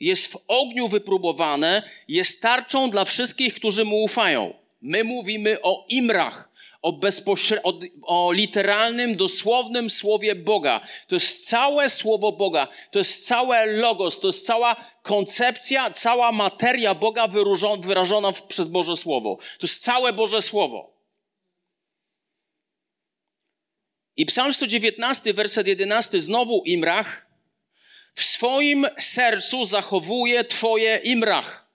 [0.00, 4.54] jest w ogniu wypróbowane, jest tarczą dla wszystkich, którzy mu ufają.
[4.80, 6.50] My mówimy o imrach,
[6.84, 10.80] o, bezpośre- o, o literalnym, dosłownym słowie Boga.
[11.06, 16.94] To jest całe słowo Boga, to jest całe logos, to jest cała koncepcja, cała materia
[16.94, 17.28] Boga
[17.78, 19.36] wyrażona przez Boże Słowo.
[19.58, 20.94] To jest całe Boże Słowo.
[24.16, 27.26] I Psalm 119, werset 11, znowu Imrach.
[28.14, 31.70] W swoim sercu zachowuje Twoje Imrach,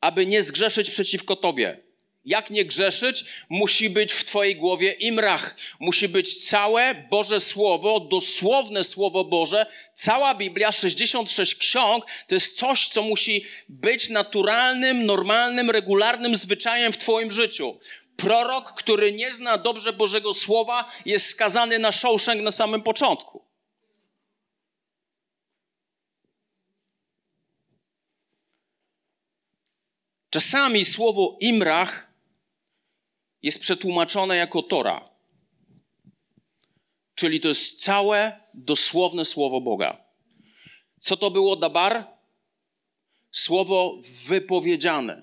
[0.00, 1.91] aby nie zgrzeszyć przeciwko Tobie.
[2.24, 3.24] Jak nie grzeszyć?
[3.48, 5.56] Musi być w Twojej głowie imrach.
[5.80, 9.66] Musi być całe Boże Słowo, dosłowne Słowo Boże.
[9.94, 16.96] Cała Biblia, 66 ksiąg, to jest coś, co musi być naturalnym, normalnym, regularnym zwyczajem w
[16.96, 17.78] Twoim życiu.
[18.16, 23.44] Prorok, który nie zna dobrze Bożego Słowa, jest skazany na Shawshank na samym początku.
[30.30, 32.11] Czasami słowo imrach
[33.42, 35.08] jest przetłumaczone jako Tora.
[37.14, 40.04] Czyli to jest całe, dosłowne słowo Boga.
[40.98, 42.04] Co to było dabar?
[43.30, 45.22] Słowo wypowiedziane,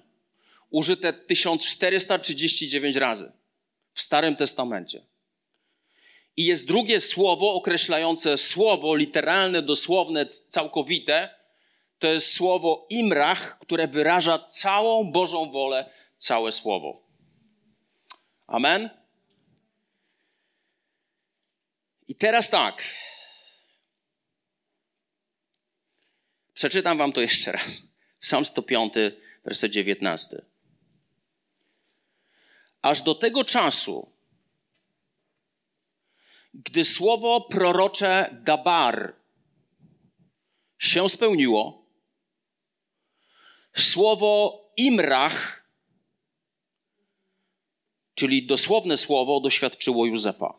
[0.69, 3.31] użyte 1439 razy
[3.93, 5.05] w Starym Testamencie.
[6.37, 11.29] I jest drugie słowo określające słowo literalne, dosłowne, całkowite.
[11.99, 17.08] To jest słowo imrach, które wyraża całą Bożą wolę, całe słowo.
[18.49, 18.89] Amen?
[22.07, 22.83] I teraz tak.
[26.53, 27.81] Przeczytam wam to jeszcze raz.
[28.19, 28.93] Psalm 105,
[29.45, 30.37] werset 19.
[32.81, 34.11] Aż do tego czasu,
[36.53, 39.15] gdy słowo prorocze Dabar
[40.77, 41.85] się spełniło,
[43.73, 45.58] słowo Imrach
[48.19, 50.53] czyli dosłowne słowo, doświadczyło Józefa.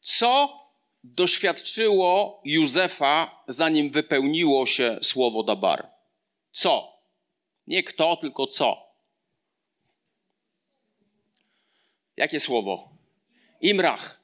[0.00, 0.60] Co
[1.04, 5.90] doświadczyło Józefa, zanim wypełniło się słowo Dabar?
[6.52, 6.98] Co?
[7.66, 8.86] Nie kto, tylko co.
[12.16, 12.88] Jakie słowo?
[13.60, 14.20] Imrach.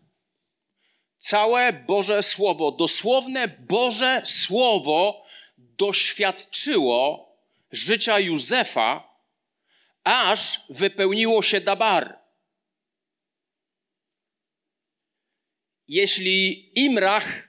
[1.18, 5.24] Całe Boże Słowo, dosłowne Boże Słowo
[5.58, 7.32] doświadczyło
[7.72, 9.15] życia Józefa
[10.06, 12.18] aż wypełniło się dabar.
[15.88, 17.48] Jeśli imrach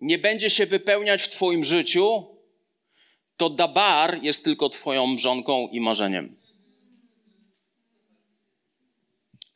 [0.00, 2.36] nie będzie się wypełniać w Twoim życiu,
[3.36, 6.36] to dabar jest tylko Twoją mrzonką i marzeniem.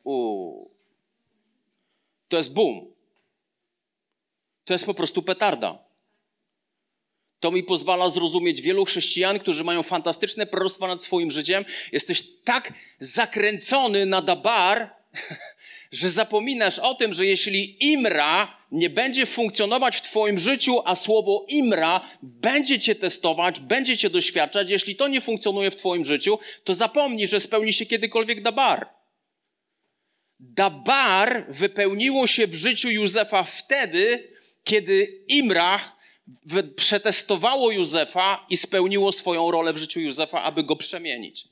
[0.03, 0.75] Uuu.
[2.27, 2.93] To jest boom.
[4.65, 5.90] To jest po prostu petarda.
[7.41, 11.65] To mi pozwala zrozumieć wielu chrześcijan, którzy mają fantastyczne proroctwa nad swoim życiem.
[11.91, 14.95] Jesteś tak zakręcony na dabar,
[15.91, 21.45] że zapominasz o tym, że jeśli imra nie będzie funkcjonować w Twoim życiu, a słowo
[21.49, 24.71] Imra będzie Cię testować, będzie Cię doświadczać.
[24.71, 28.89] Jeśli to nie funkcjonuje w Twoim życiu, to zapomnij, że spełni się kiedykolwiek Dabar.
[30.39, 36.00] Dabar wypełniło się w życiu Józefa wtedy, kiedy Imrach
[36.75, 41.47] przetestowało Józefa i spełniło swoją rolę w życiu Józefa, aby go przemienić.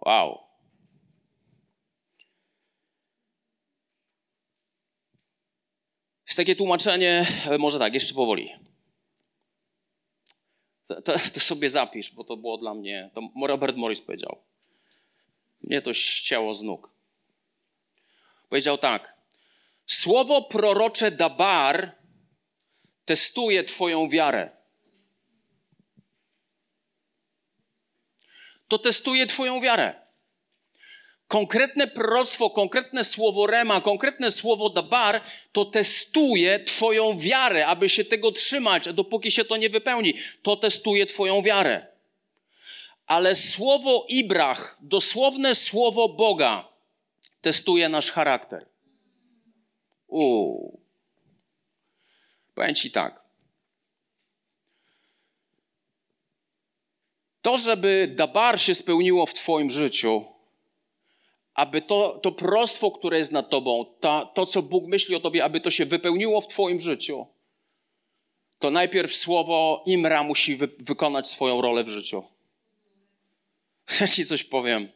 [0.00, 0.38] Wow.
[6.26, 7.26] Jest takie tłumaczenie,
[7.58, 8.50] może tak, jeszcze powoli.
[10.86, 14.38] To, to, to, sobie zapisz, bo to było dla mnie, to Robert Morris powiedział.
[15.62, 16.90] Mnie to ścięło z nóg.
[18.48, 19.14] Powiedział tak.
[19.86, 22.03] Słowo prorocze Dabar
[23.04, 24.50] testuje Twoją wiarę.
[28.68, 29.94] To testuje Twoją wiarę.
[31.28, 35.20] Konkretne proroctwo, konkretne słowo rema, konkretne słowo dabar,
[35.52, 40.14] to testuje Twoją wiarę, aby się tego trzymać, dopóki się to nie wypełni.
[40.42, 41.86] To testuje Twoją wiarę.
[43.06, 46.68] Ale słowo Ibrach, dosłowne słowo Boga,
[47.40, 48.66] testuje nasz charakter.
[50.06, 50.83] Uuu.
[52.54, 53.24] Powiem Ci tak.
[57.42, 60.24] To, żeby dabar się spełniło w Twoim życiu,
[61.54, 65.44] aby to, to prostwo, które jest nad Tobą, to, to, co Bóg myśli o Tobie,
[65.44, 67.26] aby to się wypełniło w Twoim życiu,
[68.58, 72.22] to najpierw słowo Imra musi wy, wykonać swoją rolę w życiu.
[74.00, 74.88] Ja Ci coś powiem.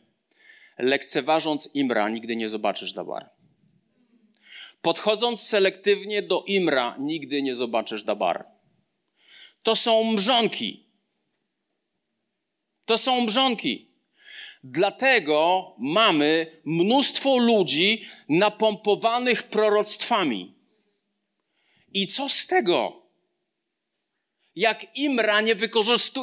[0.79, 3.31] Lekceważąc Imra, nigdy nie zobaczysz dabar.
[4.83, 8.47] Podchodząc selektywnie do Imra, nigdy nie zobaczysz Dabar.
[9.63, 10.89] To są mrzonki.
[12.85, 13.89] To są mrzonki.
[14.65, 20.55] Dlatego mamy mnóstwo ludzi napompowanych proroctwami.
[21.93, 23.03] I co z tego?
[24.57, 25.57] Jak Imra nie,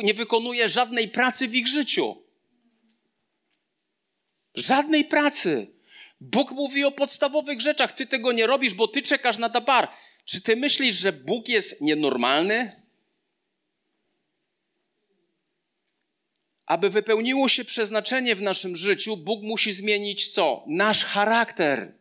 [0.04, 2.24] nie wykonuje żadnej pracy w ich życiu.
[4.56, 5.75] Żadnej pracy.
[6.20, 7.92] Bóg mówi o podstawowych rzeczach.
[7.92, 9.88] Ty tego nie robisz, bo ty czekasz na dabar.
[10.26, 12.82] Czy ty myślisz, że Bóg jest nienormalny?
[16.66, 20.64] Aby wypełniło się przeznaczenie w naszym życiu, Bóg musi zmienić co?
[20.68, 21.94] Nasz charakter.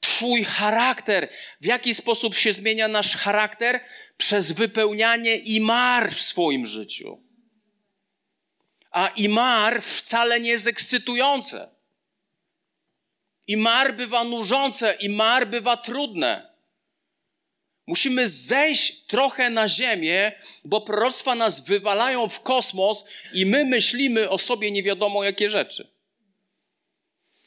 [0.00, 1.28] Twój charakter.
[1.60, 3.84] W jaki sposób się zmienia nasz charakter?
[4.16, 7.22] Przez wypełnianie imar w swoim życiu.
[8.90, 11.71] A imar wcale nie jest ekscytujące.
[13.46, 16.52] I mar bywa nużące, i mar bywa trudne.
[17.86, 20.32] Musimy zejść trochę na ziemię,
[20.64, 25.88] bo proroctwa nas wywalają w kosmos i my myślimy o sobie nie wiadomo jakie rzeczy.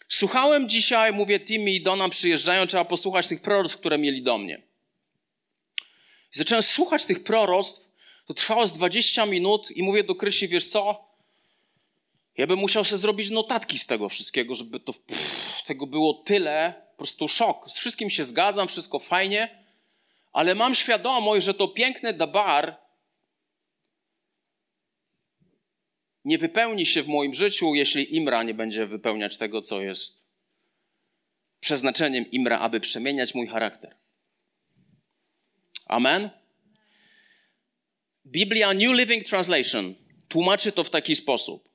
[0.09, 4.61] Słuchałem dzisiaj, mówię, Timmy i Dona przyjeżdżają, trzeba posłuchać tych proroctw, które mieli do mnie.
[6.31, 7.91] Zacząłem słuchać tych proroctw,
[8.25, 11.04] to trwało z 20 minut i mówię do Krysi, wiesz co,
[12.37, 16.73] ja bym musiał sobie zrobić notatki z tego wszystkiego, żeby to pff, tego było tyle,
[16.91, 17.71] po prostu szok.
[17.71, 19.65] Z wszystkim się zgadzam, wszystko fajnie,
[20.31, 22.85] ale mam świadomość, że to piękne dabar
[26.25, 30.25] nie wypełni się w moim życiu, jeśli Imra nie będzie wypełniać tego, co jest
[31.59, 33.95] przeznaczeniem Imra, aby przemieniać mój charakter.
[35.85, 36.29] Amen.
[38.25, 39.95] Biblia New Living Translation
[40.27, 41.74] tłumaczy to w taki sposób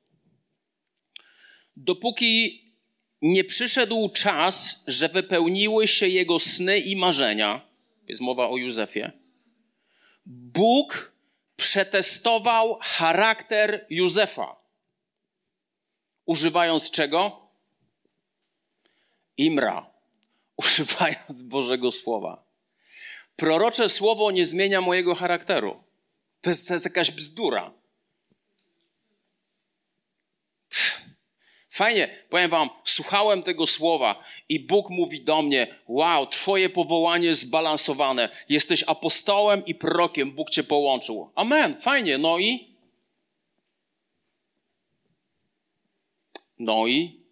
[1.76, 2.64] dopóki
[3.22, 7.60] nie przyszedł czas, że wypełniły się jego sny i marzenia,
[8.08, 9.10] jest mowa o Józefie,
[10.26, 11.12] Bóg
[11.56, 14.56] przetestował charakter Józefa.
[16.26, 17.48] Używając czego?
[19.36, 19.90] Imra.
[20.64, 22.44] Używając Bożego Słowa.
[23.36, 25.82] Prorocze słowo nie zmienia mojego charakteru.
[26.40, 27.72] To jest, to jest jakaś bzdura.
[31.80, 37.40] Fajnie, powiem wam, słuchałem tego słowa i Bóg mówi do mnie: Wow, Twoje powołanie jest
[37.40, 38.28] zbalansowane.
[38.48, 41.30] Jesteś apostołem i prorokiem, Bóg Cię połączył.
[41.34, 42.76] Amen, fajnie, no i?
[46.58, 47.24] No i?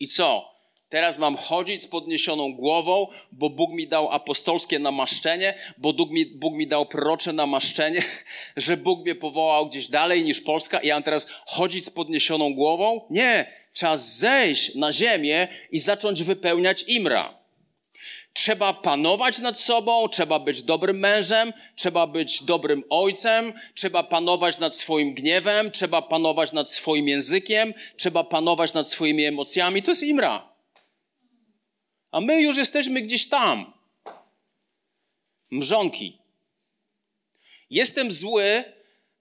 [0.00, 0.54] I co?
[0.90, 6.26] Teraz mam chodzić z podniesioną głową, bo Bóg mi dał apostolskie namaszczenie, bo Bóg mi,
[6.26, 8.02] Bóg mi dał prorocze namaszczenie,
[8.56, 12.54] że Bóg mnie powołał gdzieś dalej niż Polska i ja mam teraz chodzić z podniesioną
[12.54, 13.00] głową?
[13.10, 17.38] Nie, trzeba zejść na ziemię i zacząć wypełniać imra.
[18.32, 24.76] Trzeba panować nad sobą, trzeba być dobrym mężem, trzeba być dobrym ojcem, trzeba panować nad
[24.76, 29.82] swoim gniewem, trzeba panować nad swoim językiem, trzeba panować nad swoimi emocjami.
[29.82, 30.49] To jest imra.
[32.10, 33.72] A my już jesteśmy gdzieś tam.
[35.50, 36.18] Mrzonki.
[37.70, 38.64] Jestem zły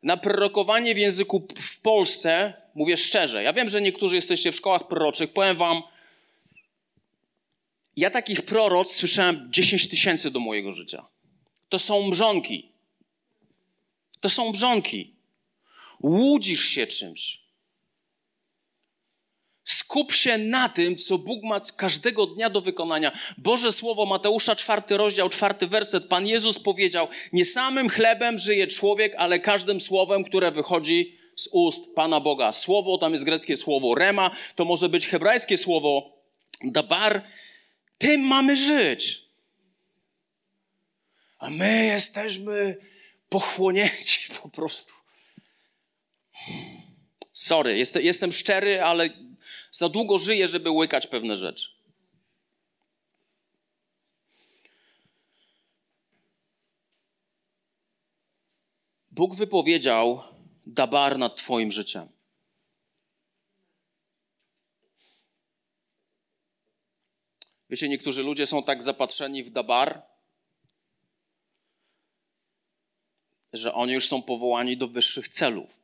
[0.03, 3.43] na prorokowanie w języku w Polsce, mówię szczerze.
[3.43, 5.33] Ja wiem, że niektórzy jesteście w szkołach proroczych.
[5.33, 5.81] Powiem wam,
[7.97, 11.05] ja takich proroc słyszałem 10 tysięcy do mojego życia.
[11.69, 12.71] To są mrzonki.
[14.19, 15.15] To są mrzonki.
[16.03, 17.41] Łudzisz się czymś.
[19.69, 23.11] Skup się na tym, co Bóg ma każdego dnia do wykonania.
[23.37, 26.07] Boże Słowo Mateusza, czwarty rozdział, czwarty werset.
[26.07, 31.95] Pan Jezus powiedział, nie samym chlebem żyje człowiek, ale każdym słowem, które wychodzi z ust
[31.95, 32.53] Pana Boga.
[32.53, 36.17] Słowo, tam jest greckie słowo rema, to może być hebrajskie słowo
[36.63, 37.23] dabar.
[37.97, 39.21] Tym mamy żyć.
[41.39, 42.77] A my jesteśmy
[43.29, 44.93] pochłonięci po prostu.
[47.33, 49.09] Sorry, jestem, jestem szczery, ale
[49.71, 51.69] za długo żyję, żeby łykać pewne rzeczy.
[59.11, 60.23] Bóg wypowiedział
[60.65, 62.09] dabar nad Twoim życiem.
[67.69, 70.01] Wiecie, niektórzy ludzie są tak zapatrzeni w dabar,
[73.53, 75.79] że oni już są powołani do wyższych celów.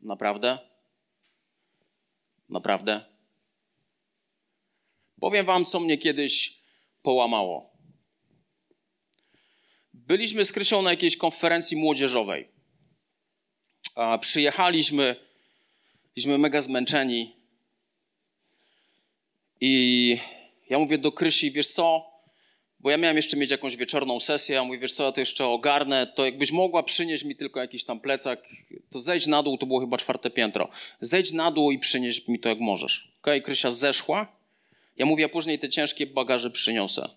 [0.00, 0.71] Naprawdę?
[2.52, 3.04] Naprawdę?
[5.20, 6.58] Powiem wam, co mnie kiedyś
[7.02, 7.72] połamało.
[9.92, 12.48] Byliśmy z Krysią na jakiejś konferencji młodzieżowej.
[13.94, 15.16] A przyjechaliśmy,
[16.14, 17.36] byliśmy mega zmęczeni.
[19.60, 20.18] I
[20.70, 22.11] ja mówię do Krysi, wiesz co,
[22.82, 25.46] bo ja miałem jeszcze mieć jakąś wieczorną sesję, ja mówię, wiesz co, ja to jeszcze
[25.46, 28.48] ogarnę, to jakbyś mogła przynieść mi tylko jakiś tam plecak,
[28.90, 30.68] to zejdź na dół, to było chyba czwarte piętro,
[31.00, 33.12] zejdź na dół i przynieś mi to jak możesz.
[33.20, 34.36] Okej, okay, Krysia zeszła,
[34.96, 37.08] ja mówię, a później te ciężkie bagaże przyniosę.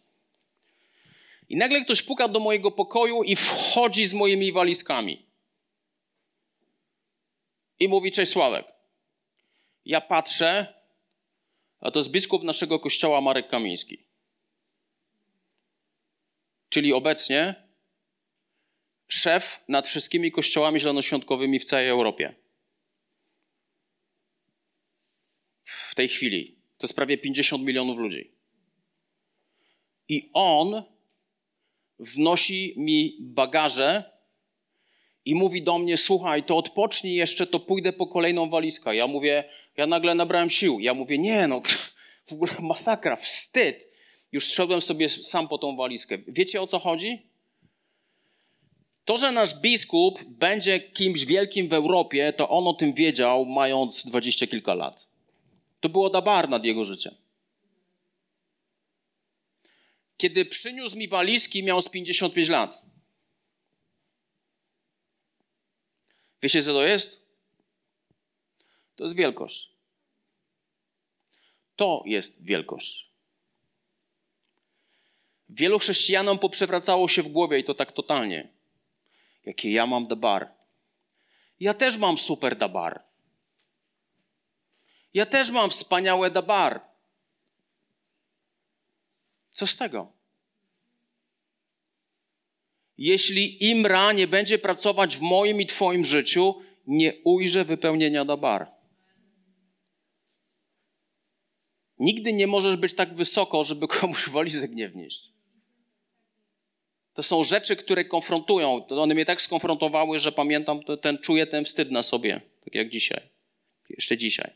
[1.50, 5.26] I nagle ktoś puka do mojego pokoju i wchodzi z moimi walizkami.
[7.80, 8.66] I mówi, cześć Sławek.
[9.86, 10.74] Ja patrzę,
[11.80, 14.06] a to jest biskup naszego kościoła Marek Kamiński
[16.70, 17.56] czyli obecnie
[19.08, 22.36] szef nad wszystkimi kościołami zielonoświątkowymi w całej Europie.
[25.64, 26.56] W tej chwili.
[26.78, 28.32] To jest prawie 50 milionów ludzi.
[30.10, 30.84] I on
[32.00, 34.16] wnosi mi bagaże
[35.26, 38.96] i mówi do mnie: Słuchaj, to odpocznij jeszcze, to pójdę po kolejną walizkę.
[38.96, 39.44] Ja mówię:
[39.78, 40.80] Ja nagle nabrałem sił.
[40.80, 41.62] Ja mówię: Nie, no,
[42.28, 43.95] w ogóle masakra, wstyd.
[44.36, 46.18] Już szedłem sobie sam po tą walizkę.
[46.28, 47.30] Wiecie o co chodzi?
[49.06, 54.06] To, że nasz biskup będzie kimś wielkim w Europie, to on o tym wiedział, mając
[54.06, 55.08] dwadzieścia kilka lat.
[55.80, 57.16] To było dabar nad jego życiem.
[60.18, 62.82] Kiedy przyniósł mi walizki, miał z 55 lat.
[66.42, 67.26] Wiecie, co to jest?
[68.96, 69.72] To jest wielkość.
[71.76, 73.15] To jest wielkość.
[75.50, 78.50] Wielu chrześcijanom poprzewracało się w głowie i to tak totalnie.
[79.46, 80.52] Jakie ja mam dabar.
[81.60, 83.04] Ja też mam super dabar.
[85.14, 86.82] Ja też mam wspaniałe dabar.
[89.52, 90.12] Co z tego?
[92.98, 98.72] Jeśli Imra nie będzie pracować w moim i Twoim życiu, nie ujrzę wypełnienia dabar.
[102.00, 104.92] Nigdy nie możesz być tak wysoko, żeby komuś walizek nie.
[107.16, 108.88] To są rzeczy, które konfrontują.
[108.88, 113.22] One mnie tak skonfrontowały, że pamiętam, ten, czuję ten wstyd na sobie, tak jak dzisiaj.
[113.90, 114.52] Jeszcze dzisiaj.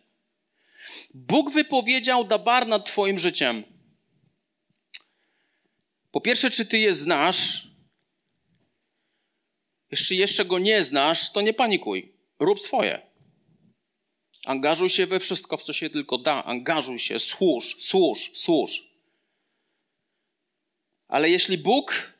[1.13, 3.63] Bóg wypowiedział dabar nad Twoim życiem.
[6.11, 7.67] Po pierwsze, czy Ty je znasz?
[9.91, 12.13] Jeśli jeszcze go nie znasz, to nie panikuj.
[12.39, 13.01] Rób swoje.
[14.45, 16.43] Angażuj się we wszystko, w co się tylko da.
[16.43, 18.89] Angażuj się, służ, służ, służ.
[21.07, 22.18] Ale jeśli Bóg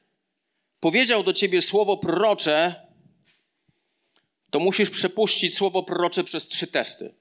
[0.79, 2.87] powiedział do ciebie słowo prorocze,
[4.49, 7.15] to musisz przepuścić słowo prorocze przez trzy testy.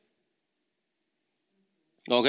[2.08, 2.26] Ok?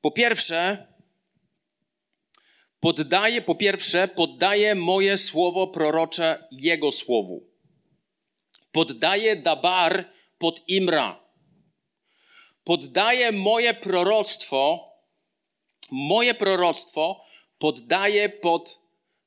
[0.00, 0.86] Po pierwsze,
[2.80, 7.50] poddaję, po pierwsze, poddaję moje słowo prorocze Jego słowu.
[8.72, 11.20] Poddaję dabar pod Imra.
[12.64, 14.90] Poddaję moje proroctwo,
[15.90, 17.24] moje proroctwo
[17.60, 18.82] poddaje pod,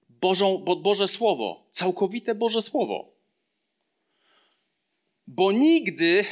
[0.10, 3.14] Bożą, pod Boże Słowo, całkowite Boże Słowo.
[5.28, 6.26] Bo nigdy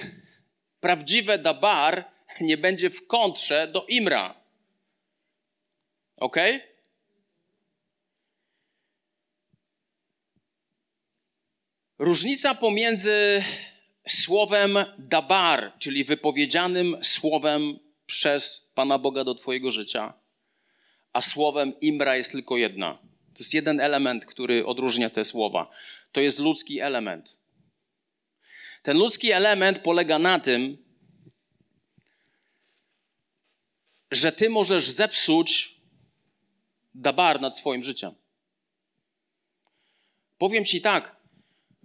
[0.80, 4.42] prawdziwe dabar nie będzie w kontrze do Imra.
[6.18, 6.36] Ok?
[12.00, 13.44] Różnica pomiędzy
[14.08, 20.21] słowem dabar, czyli wypowiedzianym słowem przez Pana Boga do Twojego życia,
[21.14, 22.98] a słowem imra jest tylko jedna.
[23.34, 25.72] To jest jeden element, który odróżnia te słowa.
[26.12, 27.38] To jest ludzki element.
[28.84, 30.78] Ten ludzki element polega na tym,
[34.12, 35.76] że ty możesz zepsuć
[36.94, 38.12] dabar nad swoim życiem.
[40.38, 41.21] Powiem ci tak,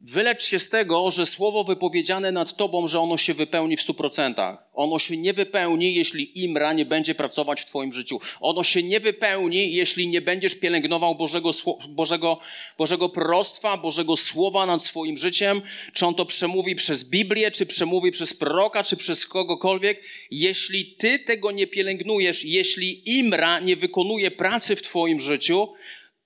[0.09, 3.95] Wylecz się z tego, że słowo wypowiedziane nad tobą, że ono się wypełni w stu
[3.95, 4.71] procentach.
[4.75, 8.21] Ono się nie wypełni, jeśli imra nie będzie pracować w twoim życiu.
[8.41, 11.51] Ono się nie wypełni, jeśli nie będziesz pielęgnował Bożego,
[11.89, 12.39] Bożego,
[12.79, 15.63] Bożego proroctwa, Bożego Słowa nad swoim życiem.
[15.93, 20.03] Czy on to przemówi przez Biblię, czy przemówi przez proroka, czy przez kogokolwiek.
[20.31, 25.69] Jeśli ty tego nie pielęgnujesz, jeśli imra nie wykonuje pracy w twoim życiu,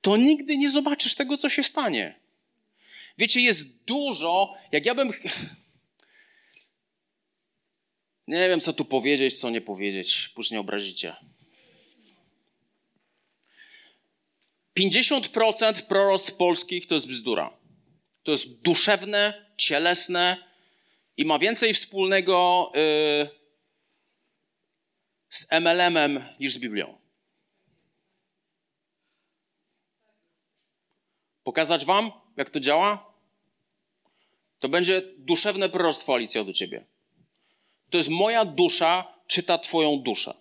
[0.00, 2.19] to nigdy nie zobaczysz tego, co się stanie.
[3.18, 5.12] Wiecie, jest dużo, jak ja bym.
[8.26, 11.16] Nie wiem, co tu powiedzieć, co nie powiedzieć, później obrazicie.
[14.78, 17.58] 50% prorost polskich to jest bzdura.
[18.22, 20.50] To jest duszewne, cielesne
[21.16, 23.30] i ma więcej wspólnego yy,
[25.30, 26.98] z MLM-em niż z Biblią.
[31.42, 32.11] Pokazać wam,
[32.41, 33.12] jak to działa?
[34.59, 36.84] To będzie duszewne proroctwo, Alicja, do ciebie.
[37.91, 40.34] To jest moja dusza, czyta twoją duszę.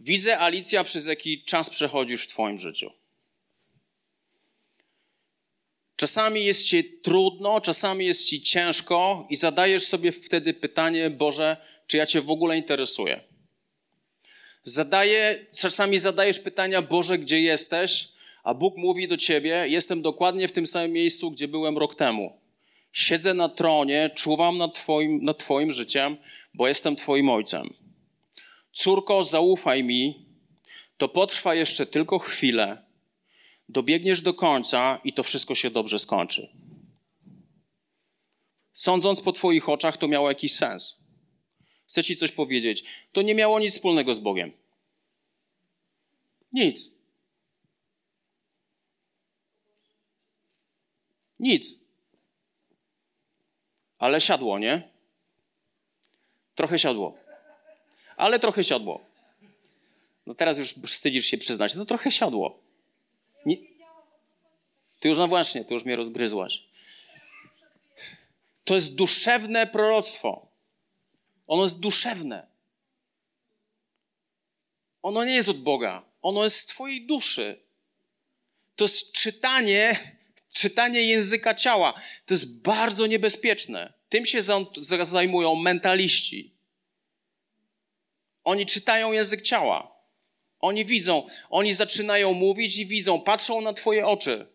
[0.00, 2.92] Widzę, Alicja, przez jaki czas przechodzisz w twoim życiu.
[5.96, 11.56] Czasami jest ci trudno, czasami jest ci ciężko i zadajesz sobie wtedy pytanie, Boże,
[11.86, 13.20] czy ja cię w ogóle interesuję?
[14.64, 18.17] Zadaję, czasami zadajesz pytania, Boże, gdzie jesteś?
[18.42, 22.40] A Bóg mówi do ciebie: Jestem dokładnie w tym samym miejscu, gdzie byłem rok temu.
[22.92, 26.16] Siedzę na tronie, czuwam nad twoim, nad twoim życiem,
[26.54, 27.74] bo jestem Twoim ojcem.
[28.72, 30.26] Córko, zaufaj mi,
[30.96, 32.84] to potrwa jeszcze tylko chwilę.
[33.68, 36.48] Dobiegniesz do końca i to wszystko się dobrze skończy.
[38.72, 40.98] Sądząc po Twoich oczach, to miało jakiś sens.
[41.88, 42.84] Chcę Ci coś powiedzieć.
[43.12, 44.52] To nie miało nic wspólnego z Bogiem.
[46.52, 46.97] Nic.
[51.40, 51.84] Nic.
[53.98, 54.88] Ale siadło, nie?
[56.54, 57.18] Trochę siadło.
[58.16, 59.00] Ale trochę siadło.
[60.26, 61.74] No teraz już wstydzisz się przyznać.
[61.74, 62.58] No trochę siadło.
[63.46, 63.56] Nie...
[65.00, 66.64] Ty już, no właśnie, ty już mnie rozgryzłaś.
[68.64, 70.46] To jest duszewne proroctwo.
[71.46, 72.46] Ono jest duszewne.
[75.02, 76.04] Ono nie jest od Boga.
[76.22, 77.60] Ono jest z twojej duszy.
[78.76, 79.98] To jest czytanie
[80.58, 81.94] czytanie języka ciała.
[82.26, 83.92] To jest bardzo niebezpieczne.
[84.08, 84.40] Tym się
[85.02, 86.54] zajmują mentaliści.
[88.44, 89.98] Oni czytają język ciała.
[90.60, 94.46] Oni widzą, oni zaczynają mówić i widzą, patrzą na Twoje oczy.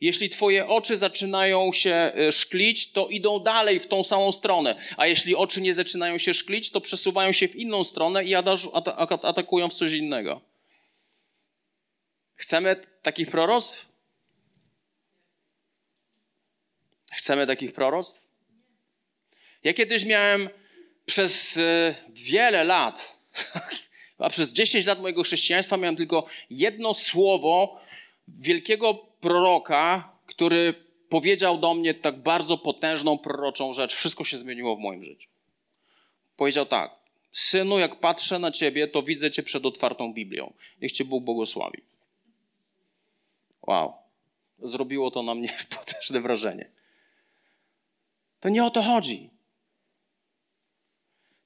[0.00, 4.76] Jeśli Twoje oczy zaczynają się e, szklić, to idą dalej w tą samą stronę.
[4.96, 8.34] A jeśli oczy nie zaczynają się szklić, to przesuwają się w inną stronę i
[9.22, 10.40] atakują w coś innego.
[12.34, 13.97] Chcemy takich proroctw?
[17.18, 18.28] Chcemy takich proroctw?
[19.64, 20.48] Ja kiedyś miałem
[21.06, 23.18] przez e, wiele lat,
[24.18, 27.80] a przez 10 lat mojego chrześcijaństwa miałem tylko jedno słowo
[28.28, 30.74] wielkiego proroka, który
[31.08, 33.94] powiedział do mnie tak bardzo potężną, proroczą rzecz.
[33.94, 35.28] Wszystko się zmieniło w moim życiu.
[36.36, 36.90] Powiedział tak:
[37.32, 40.52] Synu, jak patrzę na ciebie, to widzę cię przed otwartą Biblią.
[40.82, 41.82] Niech cię Bóg błogosławi.
[43.62, 43.92] Wow.
[44.58, 45.48] Zrobiło to na mnie
[45.78, 46.77] potężne wrażenie.
[48.40, 49.30] To nie o to chodzi.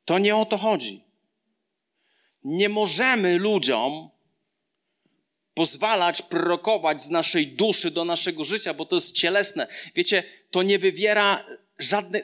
[0.05, 1.05] To nie o to chodzi.
[2.45, 4.11] Nie możemy ludziom
[5.55, 9.67] pozwalać prorokować z naszej duszy do naszego życia, bo to jest cielesne.
[9.95, 11.47] Wiecie, to nie wywiera
[11.79, 12.23] żadnej,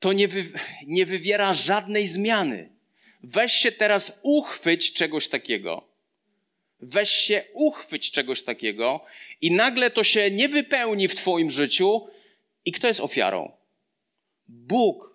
[0.00, 0.44] to nie, wy,
[0.86, 2.72] nie wywiera żadnej zmiany.
[3.22, 5.88] Weź się teraz uchwyć czegoś takiego.
[6.80, 9.04] Weź się uchwyć czegoś takiego
[9.40, 12.08] i nagle to się nie wypełni w Twoim życiu,
[12.64, 13.52] i kto jest ofiarą?
[14.48, 15.12] Bóg.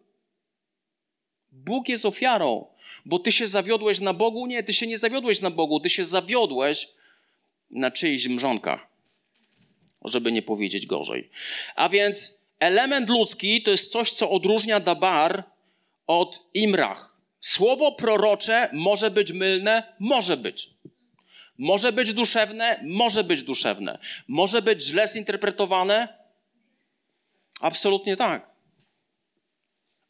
[1.51, 2.65] Bóg jest ofiarą,
[3.05, 4.47] bo ty się zawiodłeś na Bogu?
[4.47, 6.87] Nie, ty się nie zawiodłeś na Bogu, ty się zawiodłeś
[7.71, 8.87] na czyichś mrzonkach,
[10.05, 11.29] żeby nie powiedzieć gorzej.
[11.75, 15.43] A więc element ludzki to jest coś, co odróżnia dabar
[16.07, 17.17] od Imrach.
[17.39, 19.95] Słowo prorocze może być mylne?
[19.99, 20.69] Może być.
[21.57, 22.83] Może być duszewne?
[22.83, 23.99] Może być duszewne.
[24.27, 26.16] Może być źle zinterpretowane?
[27.59, 28.49] Absolutnie tak.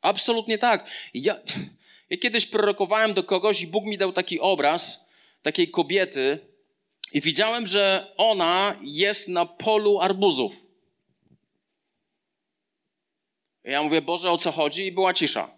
[0.01, 0.89] Absolutnie tak.
[1.13, 1.39] Ja,
[2.09, 6.39] ja kiedyś prorokowałem do kogoś i Bóg mi dał taki obraz takiej kobiety
[7.13, 10.67] i widziałem, że ona jest na polu arbuzów.
[13.63, 14.85] Ja mówię, Boże, o co chodzi?
[14.85, 15.57] I była cisza.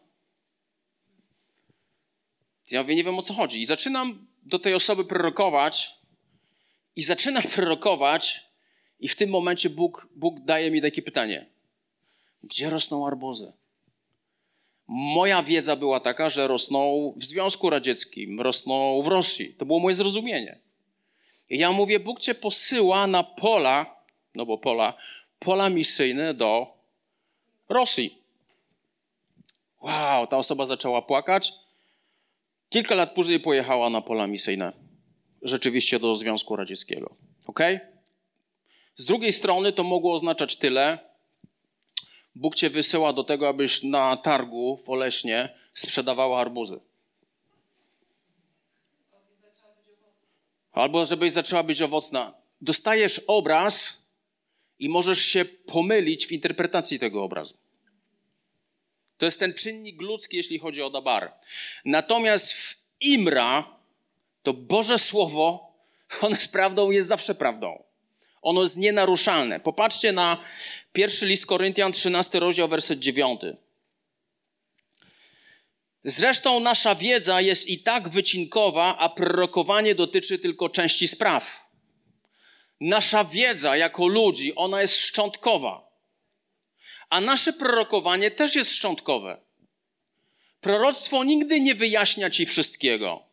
[2.71, 3.61] Ja mówię, nie wiem o co chodzi.
[3.61, 5.91] I zaczynam do tej osoby prorokować
[6.95, 8.45] i zaczynam prorokować
[8.99, 11.58] i w tym momencie Bóg, Bóg daje mi takie pytanie.
[12.43, 13.53] Gdzie rosną arbuzy?
[14.87, 19.53] Moja wiedza była taka, że rosną w Związku Radzieckim, rosną w Rosji.
[19.53, 20.59] To było moje zrozumienie.
[21.49, 23.95] I ja mówię, Bóg cię posyła na pola,
[24.35, 24.93] no bo pola,
[25.39, 26.73] pola misyjne do
[27.69, 28.17] Rosji.
[29.81, 31.53] Wow, ta osoba zaczęła płakać.
[32.69, 34.73] Kilka lat później pojechała na pola misyjne.
[35.41, 37.15] Rzeczywiście do Związku Radzieckiego.
[37.47, 37.59] Ok?
[38.95, 41.08] Z drugiej strony to mogło oznaczać tyle.
[42.39, 46.79] Bóg cię wysyła do tego, abyś na targu w Oleśnie sprzedawała arbuzy.
[50.71, 52.33] Albo żebyś zaczęła być owocna.
[52.61, 54.05] Dostajesz obraz
[54.79, 57.57] i możesz się pomylić w interpretacji tego obrazu.
[59.17, 61.33] To jest ten czynnik ludzki, jeśli chodzi o dabar.
[61.85, 63.79] Natomiast w Imra
[64.43, 65.73] to Boże Słowo,
[66.21, 67.83] ono jest prawdą, jest zawsze prawdą.
[68.41, 69.59] Ono jest nienaruszalne.
[69.59, 70.37] Popatrzcie na
[70.93, 73.41] pierwszy list Koryntian, 13 rozdział, werset 9.
[76.03, 81.69] Zresztą nasza wiedza jest i tak wycinkowa, a prorokowanie dotyczy tylko części spraw.
[82.81, 85.89] Nasza wiedza jako ludzi, ona jest szczątkowa.
[87.09, 89.41] A nasze prorokowanie też jest szczątkowe.
[90.61, 93.23] Proroctwo nigdy nie wyjaśnia ci wszystkiego.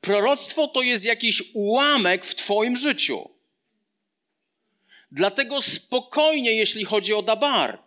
[0.00, 3.30] Proroctwo to jest jakiś ułamek w twoim życiu.
[5.12, 7.78] Dlatego spokojnie, jeśli chodzi o dabar.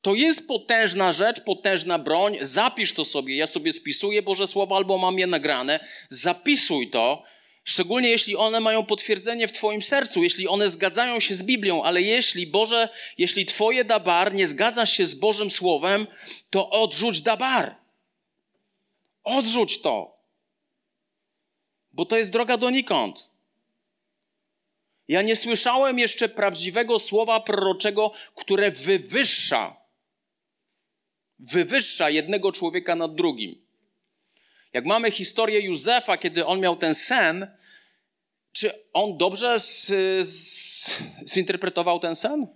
[0.00, 2.38] To jest potężna rzecz, potężna broń.
[2.40, 3.36] Zapisz to sobie.
[3.36, 5.80] Ja sobie spisuję Boże Słowo albo mam je nagrane.
[6.10, 7.22] Zapisuj to.
[7.64, 12.02] Szczególnie jeśli one mają potwierdzenie w Twoim sercu, jeśli one zgadzają się z Biblią, ale
[12.02, 16.06] jeśli Boże, jeśli Twoje dabar nie zgadza się z Bożym Słowem,
[16.50, 17.76] to odrzuć dabar.
[19.24, 20.16] Odrzuć to.
[21.92, 23.33] Bo to jest droga donikąd.
[25.08, 29.76] Ja nie słyszałem jeszcze prawdziwego słowa proroczego, które wywyższa,
[31.38, 33.64] wywyższa jednego człowieka nad drugim.
[34.72, 37.56] Jak mamy historię Józefa, kiedy on miał ten sen,
[38.52, 39.86] czy on dobrze z,
[40.28, 40.90] z,
[41.28, 42.46] zinterpretował ten sen?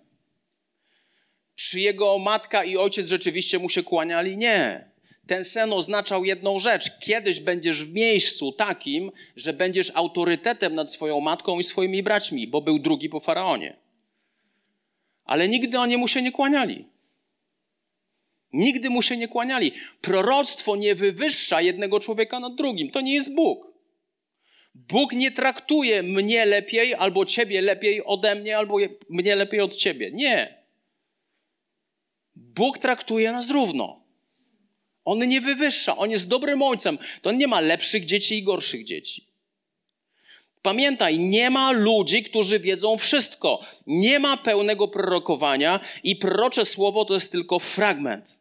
[1.54, 4.36] Czy jego matka i ojciec rzeczywiście mu się kłaniali?
[4.36, 4.90] Nie.
[5.28, 6.98] Ten sen oznaczał jedną rzecz.
[6.98, 12.60] Kiedyś będziesz w miejscu takim, że będziesz autorytetem nad swoją matką i swoimi braćmi, bo
[12.60, 13.76] był drugi po faraonie.
[15.24, 16.88] Ale nigdy oni mu się nie kłaniali.
[18.52, 19.72] Nigdy mu się nie kłaniali.
[20.00, 22.90] Proroctwo nie wywyższa jednego człowieka nad drugim.
[22.90, 23.66] To nie jest Bóg.
[24.74, 28.76] Bóg nie traktuje mnie lepiej albo ciebie lepiej ode mnie, albo
[29.08, 30.10] mnie lepiej od ciebie.
[30.12, 30.64] Nie.
[32.36, 33.97] Bóg traktuje nas równo.
[35.08, 36.98] On nie wywyższa, on jest dobrym ojcem.
[37.22, 39.26] To nie ma lepszych dzieci i gorszych dzieci.
[40.62, 43.60] Pamiętaj, nie ma ludzi, którzy wiedzą wszystko.
[43.86, 48.40] Nie ma pełnego prorokowania i prorocze słowo to jest tylko fragment.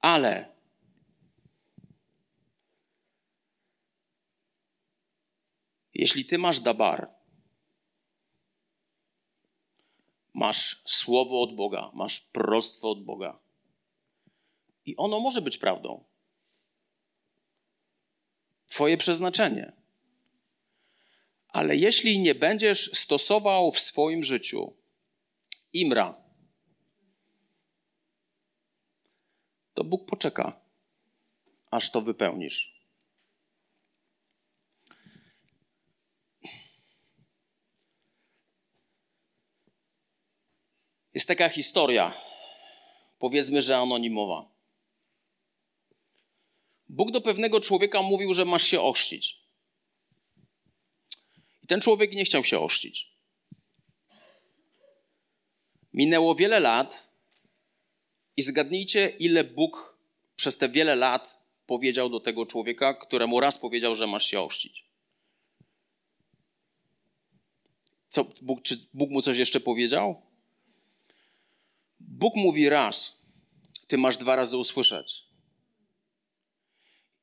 [0.00, 0.48] Ale
[5.94, 7.08] jeśli ty masz dabar,
[10.34, 13.39] masz słowo od Boga, masz prostwo od Boga
[14.90, 16.04] i ono może być prawdą.
[18.66, 19.72] Twoje przeznaczenie.
[21.48, 24.76] Ale jeśli nie będziesz stosował w swoim życiu
[25.72, 26.24] imra,
[29.74, 30.60] to Bóg poczeka,
[31.70, 32.80] aż to wypełnisz.
[41.14, 42.14] Jest taka historia,
[43.18, 44.59] powiedzmy, że anonimowa.
[46.90, 49.40] Bóg do pewnego człowieka mówił, że masz się ochrzcić.
[51.62, 53.10] I ten człowiek nie chciał się ochrzcić.
[55.92, 57.12] Minęło wiele lat
[58.36, 59.98] i zgadnijcie, ile Bóg
[60.36, 64.84] przez te wiele lat powiedział do tego człowieka, któremu raz powiedział, że masz się ochrzcić.
[68.08, 70.22] Co, Bóg, czy Bóg mu coś jeszcze powiedział?
[72.00, 73.22] Bóg mówi raz,
[73.86, 75.29] ty masz dwa razy usłyszeć.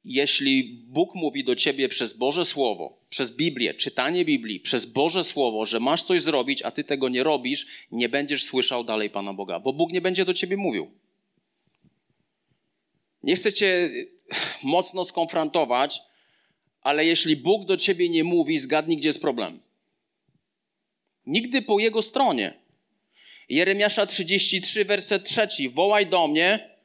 [0.09, 5.65] Jeśli Bóg mówi do ciebie przez Boże Słowo, przez Biblię, czytanie Biblii, przez Boże Słowo,
[5.65, 9.59] że masz coś zrobić, a ty tego nie robisz, nie będziesz słyszał dalej Pana Boga,
[9.59, 10.91] bo Bóg nie będzie do ciebie mówił.
[13.23, 13.89] Nie chcę cię
[14.63, 15.99] mocno skonfrontować,
[16.81, 19.59] ale jeśli Bóg do ciebie nie mówi, zgadnij, gdzie jest problem.
[21.25, 22.53] Nigdy po jego stronie.
[23.49, 25.47] Jeremiasza 33, werset 3.
[25.69, 26.76] Wołaj do mnie,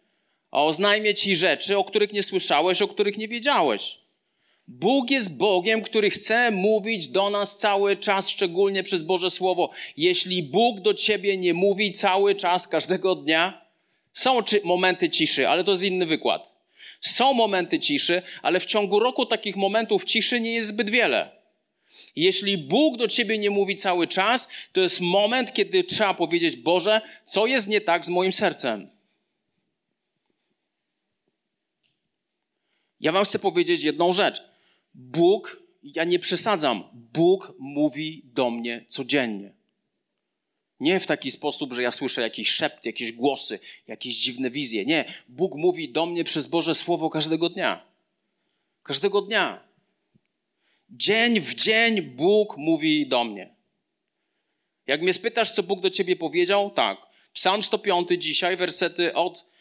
[0.53, 3.99] a oznajmię ci rzeczy, o których nie słyszałeś, o których nie wiedziałeś.
[4.69, 9.71] Bóg jest Bogiem, który chce mówić do nas cały czas, szczególnie przez Boże Słowo.
[9.97, 13.67] Jeśli Bóg do ciebie nie mówi cały czas, każdego dnia,
[14.13, 16.53] są momenty ciszy, ale to jest inny wykład.
[17.01, 21.31] Są momenty ciszy, ale w ciągu roku takich momentów ciszy nie jest zbyt wiele.
[22.17, 27.01] Jeśli Bóg do ciebie nie mówi cały czas, to jest moment, kiedy trzeba powiedzieć: Boże,
[27.25, 28.92] co jest nie tak z moim sercem?
[33.03, 34.43] Ja Wam chcę powiedzieć jedną rzecz.
[34.95, 39.53] Bóg, ja nie przesadzam, Bóg mówi do mnie codziennie.
[40.81, 44.85] Nie w taki sposób, że ja słyszę jakiś szept, jakieś głosy, jakieś dziwne wizje.
[44.85, 45.05] Nie.
[45.29, 47.87] Bóg mówi do mnie przez Boże Słowo każdego dnia.
[48.83, 49.61] Każdego dnia.
[50.91, 53.55] Dzień w dzień Bóg mówi do mnie.
[54.87, 56.99] Jak mnie spytasz, co Bóg do ciebie powiedział, tak.
[57.33, 59.52] Psalm 105 dzisiaj, wersety od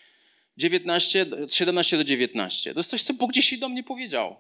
[0.58, 2.74] 19, 17 do 19.
[2.74, 4.36] To jest coś, co Bóg dzisiaj do mnie powiedział.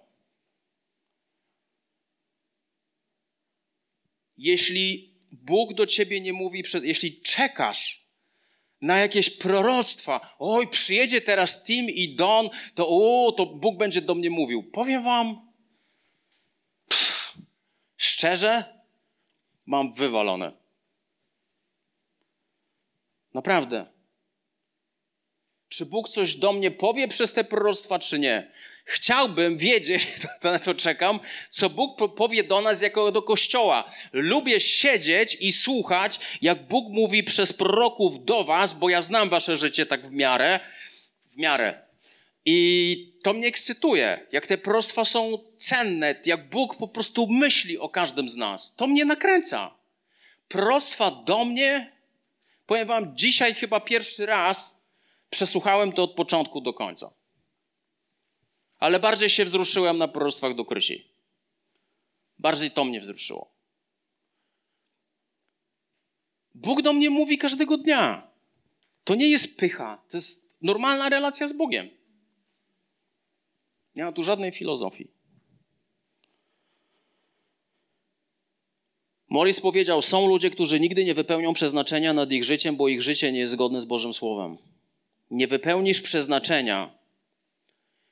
[4.37, 8.05] Jeśli Bóg do ciebie nie mówi, jeśli czekasz
[8.81, 14.15] na jakieś proroctwa, oj, przyjedzie teraz Tim i Don, to o, to Bóg będzie do
[14.15, 14.63] mnie mówił.
[14.63, 15.51] Powiem wam,
[16.87, 17.37] pff,
[17.97, 18.81] szczerze,
[19.65, 20.51] mam wywalone.
[23.33, 23.90] Naprawdę.
[25.71, 28.51] Czy Bóg coś do mnie powie przez te proroctwa, czy nie?
[28.85, 30.07] Chciałbym wiedzieć,
[30.43, 31.19] na to czekam,
[31.49, 33.91] co Bóg powie do nas jako do Kościoła.
[34.13, 39.57] Lubię siedzieć i słuchać, jak Bóg mówi przez proroków do was, bo ja znam wasze
[39.57, 40.59] życie tak w miarę,
[41.21, 41.81] w miarę.
[42.45, 47.89] I to mnie ekscytuje, jak te proroctwa są cenne, jak Bóg po prostu myśli o
[47.89, 48.75] każdym z nas.
[48.75, 49.75] To mnie nakręca.
[50.47, 51.91] Proroctwa do mnie,
[52.65, 54.80] powiem wam, dzisiaj chyba pierwszy raz
[55.31, 57.21] przesłuchałem to od początku do końca
[58.81, 61.07] ale bardziej się wzruszyłem na proroctwach do Krysi.
[62.39, 63.51] Bardziej to mnie wzruszyło.
[66.55, 68.31] Bóg do mnie mówi każdego dnia.
[69.03, 71.89] To nie jest pycha, to jest normalna relacja z Bogiem.
[73.95, 75.07] Nie ma tu żadnej filozofii.
[79.29, 83.31] Morris powiedział: Są ludzie, którzy nigdy nie wypełnią przeznaczenia nad ich życiem, bo ich życie
[83.31, 84.57] nie jest zgodne z Bożym Słowem.
[85.31, 86.91] Nie wypełnisz przeznaczenia,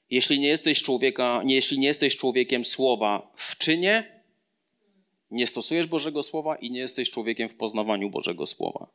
[0.10, 4.22] jeśli nie jesteś człowieka, jeśli nie jesteś człowiekiem słowa w czynie,
[5.32, 8.88] nie stosujesz Bożego Słowa i nie jesteś człowiekiem w poznawaniu Bożego Słowa.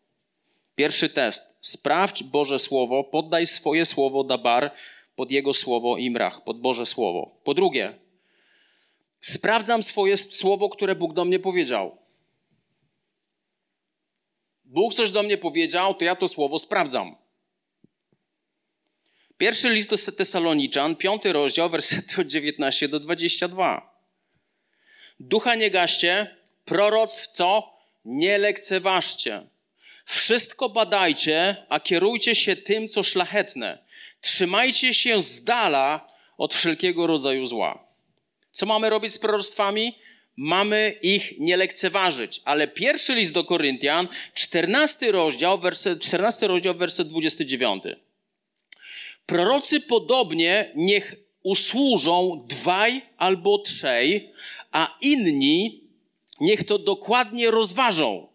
[0.75, 1.57] Pierwszy test.
[1.61, 4.75] Sprawdź Boże Słowo, poddaj swoje słowo dabar
[5.17, 7.41] pod Jego Słowo imrach, pod Boże Słowo.
[7.45, 7.99] Po drugie,
[9.21, 11.97] sprawdzam swoje słowo, które Bóg do mnie powiedział.
[14.65, 17.24] Bóg coś do mnie powiedział, to ja to słowo sprawdzam.
[19.45, 23.95] Pierwszy list do Tesaloniczan, piąty rozdział, wersety od 19 do 22.
[25.21, 27.77] Ducha nie gaście, proroctw co?
[28.05, 29.43] Nie lekceważcie.
[30.05, 33.79] Wszystko badajcie, a kierujcie się tym, co szlachetne.
[34.21, 36.07] Trzymajcie się z dala
[36.39, 37.85] od wszelkiego rodzaju zła.
[38.53, 39.99] Co mamy robić z proroctwami?
[40.37, 42.41] Mamy ich nie lekceważyć.
[42.45, 47.85] Ale pierwszy list do Koryntian, 14 rozdział, werset, 14 rozdział, werset 29.
[49.27, 54.33] Prorocy podobnie niech usłużą dwaj albo trzej,
[54.73, 55.85] a inni
[56.41, 58.29] niech to dokładnie rozważą.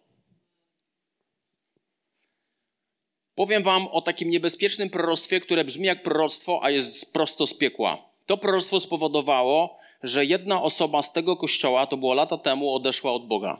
[3.35, 8.09] Powiem wam o takim niebezpiecznym proroctwie, które brzmi jak proroctwo, a jest prosto z piekła.
[8.25, 13.27] To proroctwo spowodowało, że jedna osoba z tego kościoła, to było lata temu, odeszła od
[13.27, 13.59] Boga.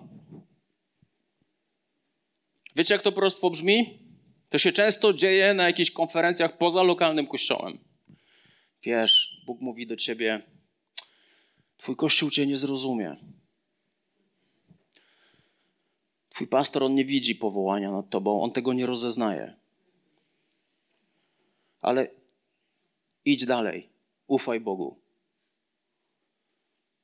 [2.76, 4.00] Wiecie, jak to proroctwo brzmi?
[4.50, 7.78] To się często dzieje na jakichś konferencjach poza lokalnym kościołem.
[8.84, 10.42] Wiesz, Bóg mówi do ciebie:
[11.78, 13.16] Twój kościół cię nie zrozumie.
[16.30, 19.56] Twój pastor, on nie widzi powołania nad tobą, on tego nie rozeznaje.
[21.82, 22.08] Ale
[23.26, 23.90] idź dalej,
[24.28, 25.00] ufaj Bogu.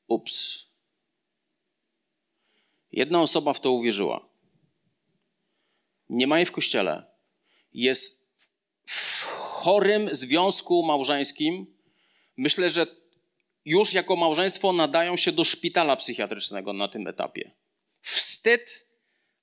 [0.08, 0.66] Ups.
[2.92, 4.30] Jedna osoba w to uwierzyła.
[6.10, 7.15] Nie ma jej w kościele
[7.76, 8.34] jest
[8.86, 11.76] w chorym związku małżeńskim,
[12.38, 12.88] myślę, że
[13.66, 17.52] już jako małżeństwo nadają się do szpitala psychiatrycznego na tym etapie.
[18.02, 18.88] Wstyd,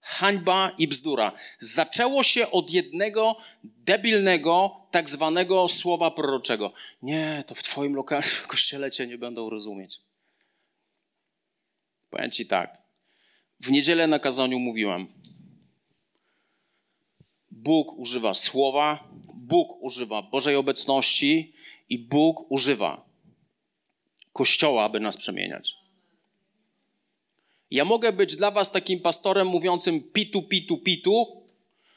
[0.00, 1.32] hańba i bzdura.
[1.58, 6.72] Zaczęło się od jednego debilnego, tak zwanego słowa proroczego.
[7.02, 10.00] Nie, to w Twoim lokalnym kościele Cię nie będą rozumieć.
[12.10, 12.78] Powiem Ci tak.
[13.60, 15.21] W niedzielę na kazaniu mówiłem.
[17.52, 21.52] Bóg używa słowa, Bóg używa Bożej obecności
[21.88, 23.04] i Bóg używa
[24.32, 25.74] Kościoła, aby nas przemieniać.
[27.70, 31.42] Ja mogę być dla was takim pastorem mówiącym pitu, pitu, pitu,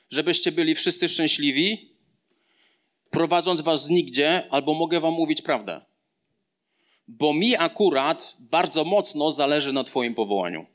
[0.10, 1.90] żebyście byli wszyscy szczęśliwi,
[3.10, 5.82] prowadząc was nigdzie, albo mogę wam mówić prawdę.
[7.08, 10.75] Bo mi akurat bardzo mocno zależy na twoim powołaniu.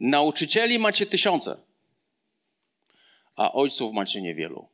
[0.00, 1.56] Nauczycieli macie tysiące,
[3.36, 4.68] a ojców macie niewielu.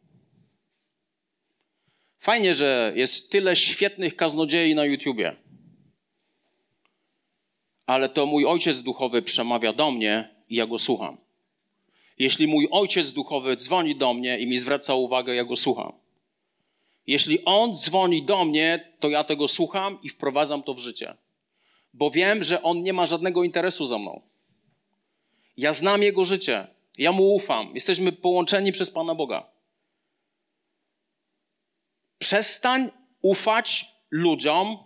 [2.18, 5.37] Fajnie, że jest tyle świetnych kaznodziei na YouTubie.
[7.87, 11.16] Ale to mój ojciec duchowy przemawia do mnie i ja go słucham.
[12.18, 15.93] Jeśli mój ojciec duchowy dzwoni do mnie i mi zwraca uwagę, ja go słucham.
[17.07, 21.16] Jeśli on dzwoni do mnie, to ja tego słucham i wprowadzam to w życie.
[21.93, 24.22] Bo wiem, że on nie ma żadnego interesu za mną.
[25.57, 26.67] Ja znam jego życie.
[26.99, 27.75] Ja mu ufam.
[27.75, 29.51] Jesteśmy połączeni przez Pana Boga.
[32.19, 32.91] Przestań
[33.23, 34.79] ufać ludziom,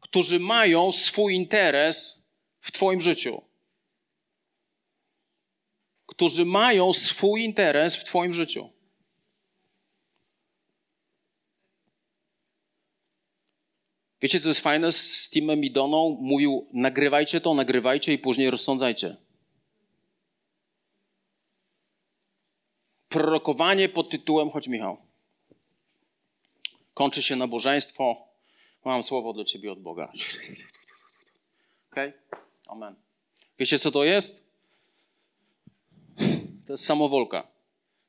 [0.00, 2.26] którzy mają swój interes
[2.60, 3.42] w Twoim życiu.
[6.06, 8.70] Którzy mają swój interes w Twoim życiu.
[14.20, 16.18] Wiecie, co jest fajne z Timem i Doną?
[16.20, 19.27] Mówił, nagrywajcie to, nagrywajcie i później rozsądzajcie.
[23.08, 24.96] Prorokowanie pod tytułem, chodź Michał,
[26.94, 28.28] kończy się nabożeństwo,
[28.84, 30.12] mam słowo dla ciebie od Boga.
[31.92, 32.08] Okej?
[32.08, 32.12] Okay?
[32.66, 32.94] Amen.
[33.58, 34.48] Wiecie, co to jest?
[36.66, 37.42] To jest samowolka.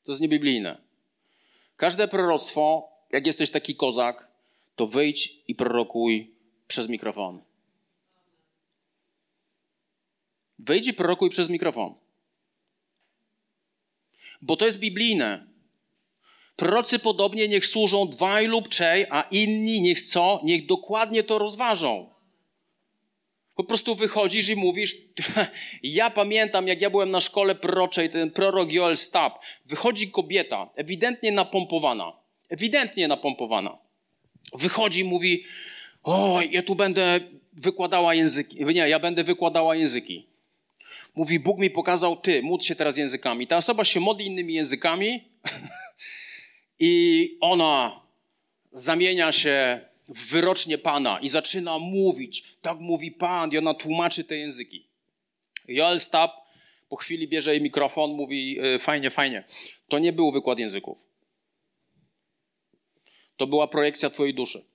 [0.04, 0.82] To jest niebiblijne.
[1.78, 4.28] Każde proroctwo, jak jesteś taki kozak,
[4.76, 6.36] to wyjdź i prorokuj
[6.68, 7.42] przez mikrofon.
[10.60, 11.96] Wyjdź i prorokuj przez mikrofon.
[14.42, 15.48] Bo to jest biblijne.
[16.56, 20.42] Prorocy podobnie niech służą dwaj lub trzej, a inni niech co?
[20.44, 22.10] Niech dokładnie to rozważą.
[23.56, 24.96] Po prostu wychodzisz i mówisz,
[25.84, 31.32] ja pamiętam, jak ja byłem na szkole proroczej, ten prorok Joel Stab, wychodzi kobieta, ewidentnie
[31.32, 32.14] napompowana,
[32.50, 33.78] ewidentnie napompowana.
[34.54, 35.44] Wychodzi i mówi,
[36.04, 37.20] o, ja tu będę
[37.54, 38.66] wykładała języki.
[38.66, 40.29] Nie, ja będę wykładała języki.
[41.16, 43.48] Mówi, Bóg mi pokazał, ty, módl się teraz językami.
[43.48, 45.24] Ta osoba się modli innymi językami
[46.80, 48.02] i ona
[48.72, 54.38] zamienia się w wyrocznie Pana i zaczyna mówić, tak mówi Pan i ona tłumaczy te
[54.38, 54.88] języki.
[55.68, 56.32] Joel Stab
[56.90, 59.44] po chwili bierze jej mikrofon, mówi e, fajnie, fajnie.
[59.88, 61.04] To nie był wykład języków.
[63.38, 64.66] To była projekcja twojej duszy.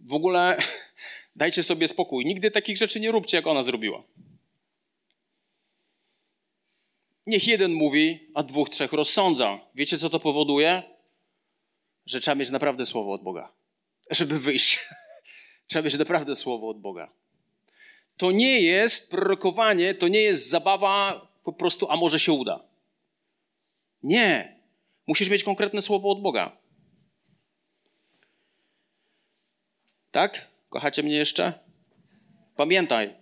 [0.00, 0.56] W ogóle
[1.36, 2.24] dajcie sobie spokój.
[2.24, 4.02] Nigdy takich rzeczy nie róbcie, jak ona zrobiła.
[7.26, 9.60] Niech jeden mówi, a dwóch, trzech rozsądza.
[9.74, 10.82] Wiecie, co to powoduje?
[12.06, 13.52] Że trzeba mieć naprawdę słowo od Boga,
[14.10, 14.78] żeby wyjść.
[15.66, 17.12] trzeba mieć naprawdę słowo od Boga.
[18.16, 22.60] To nie jest prorokowanie, to nie jest zabawa po prostu, a może się uda.
[24.02, 24.60] Nie.
[25.06, 26.56] Musisz mieć konkretne słowo od Boga.
[30.10, 30.48] Tak?
[30.68, 31.52] Kochacie mnie jeszcze?
[32.56, 33.14] Pamiętaj.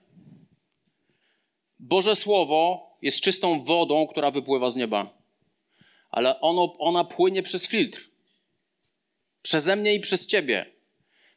[1.78, 5.18] Boże Słowo jest czystą wodą, która wypływa z nieba.
[6.11, 8.11] Ale ono, ona płynie przez filtr.
[9.42, 10.66] Przeze mnie i przez ciebie.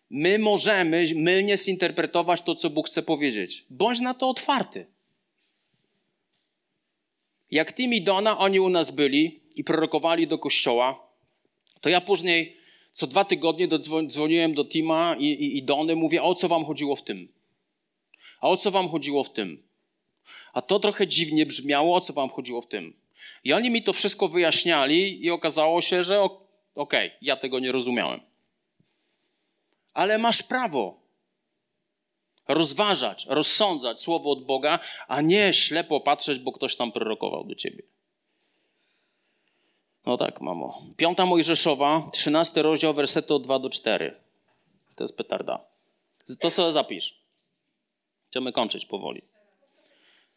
[0.10, 3.66] My możemy mylnie zinterpretować to, co Bóg chce powiedzieć.
[3.70, 4.86] Bądź na to otwarty.
[7.52, 11.08] Jak Tim i Dona, oni u nas byli i prorokowali do kościoła,
[11.82, 12.58] to ja później
[12.92, 13.68] co dwa tygodnie
[14.08, 17.28] dzwoniłem do Tima i, i, i Dony, mówię, o co wam chodziło w tym?
[18.42, 19.64] A o co wam chodziło w tym?
[20.54, 22.94] A to trochę dziwnie brzmiało, o co wam chodziło w tym.
[23.44, 26.38] I oni mi to wszystko wyjaśniali i okazało się, że okej,
[26.76, 28.20] okay, ja tego nie rozumiałem.
[29.94, 31.02] Ale masz prawo
[32.48, 37.84] rozważać, rozsądzać słowo od Boga, a nie ślepo patrzeć, bo ktoś tam prorokował do ciebie.
[40.06, 40.82] No tak, mamo.
[40.98, 44.16] Piąta Mojżeszowa, trzynasty rozdział, wersety od 2 do 4.
[44.96, 45.60] To jest petarda.
[46.40, 47.22] To sobie zapisz.
[48.26, 49.22] Chcemy kończyć powoli.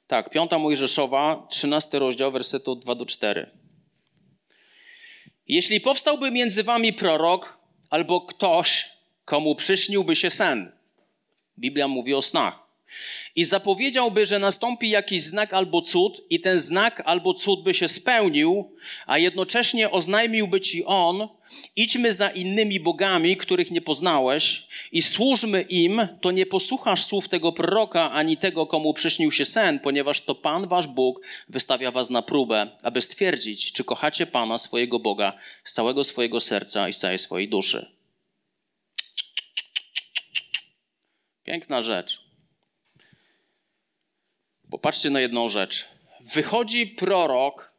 [0.06, 3.50] Tak, piąta Mojżeszowa, 13 rozdział, wersety od 2 do 4.
[5.48, 7.58] Jeśli powstałby między wami prorok
[7.90, 8.90] albo ktoś,
[9.24, 10.72] komu przyśniłby się sen,
[11.58, 12.63] Biblia mówi o snach,
[13.36, 17.88] i zapowiedziałby, że nastąpi jakiś znak albo cud, i ten znak albo cud by się
[17.88, 18.76] spełnił,
[19.06, 21.28] a jednocześnie oznajmiłby ci on:
[21.76, 27.52] idźmy za innymi bogami, których nie poznałeś, i służmy im, to nie posłuchasz słów tego
[27.52, 32.22] proroka ani tego, komu przyśnił się sen, ponieważ to Pan, wasz Bóg, wystawia was na
[32.22, 35.32] próbę, aby stwierdzić, czy kochacie Pana, swojego Boga,
[35.64, 37.94] z całego swojego serca i z całej swojej duszy.
[41.44, 42.23] Piękna rzecz.
[44.74, 45.88] Popatrzcie na jedną rzecz.
[46.20, 47.72] Wychodzi prorok,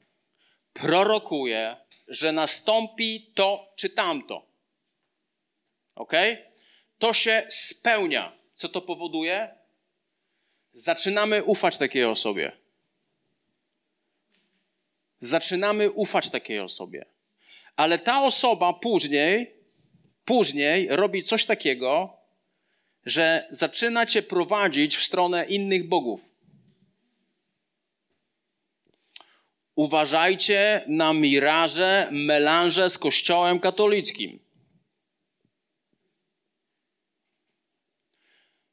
[0.74, 1.76] prorokuje,
[2.08, 4.46] że nastąpi to czy tamto.
[5.96, 6.14] Ok?
[7.00, 8.38] To się spełnia.
[8.54, 9.56] Co to powoduje?
[10.74, 12.52] Zaczynamy ufać takiej osobie.
[15.20, 17.06] Zaczynamy ufać takiej osobie.
[17.76, 19.56] Ale ta osoba później,
[20.26, 22.18] później robi coś takiego,
[23.06, 26.35] że zaczyna cię prowadzić w stronę innych bogów.
[29.76, 34.40] Uważajcie na miraże, melanże z Kościołem katolickim.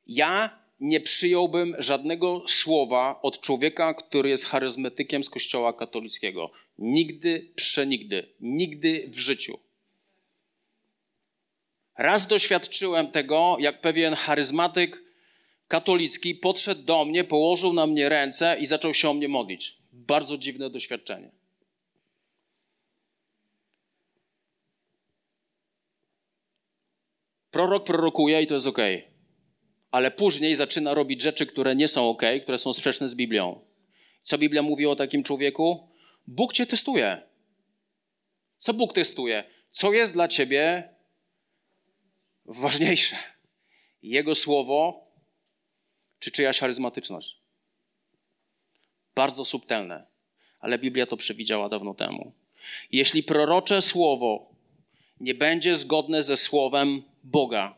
[0.07, 6.51] Ja nie przyjąłbym żadnego słowa od człowieka, który jest charyzmatykiem z Kościoła katolickiego.
[6.79, 9.59] Nigdy, przenigdy, nigdy w życiu.
[11.99, 15.03] Raz doświadczyłem tego, jak pewien charyzmatyk
[15.69, 19.82] katolicki podszedł do mnie, położył na mnie ręce i zaczął się o mnie modlić.
[20.07, 21.31] Bardzo dziwne doświadczenie.
[27.51, 28.79] Prorok prorokuje i to jest ok.
[29.91, 33.61] Ale później zaczyna robić rzeczy, które nie są ok, które są sprzeczne z Biblią.
[34.23, 35.89] Co Biblia mówi o takim człowieku?
[36.27, 37.23] Bóg cię testuje.
[38.59, 39.45] Co Bóg testuje?
[39.71, 40.89] Co jest dla ciebie
[42.45, 43.17] ważniejsze?
[44.03, 45.07] Jego słowo
[46.19, 47.42] czy czyjaś charyzmatyczność?
[49.15, 50.07] Bardzo subtelne,
[50.61, 52.33] ale Biblia to przewidziała dawno temu.
[52.93, 54.53] Jeśli prorocze słowo
[55.21, 57.75] nie będzie zgodne ze słowem Boga,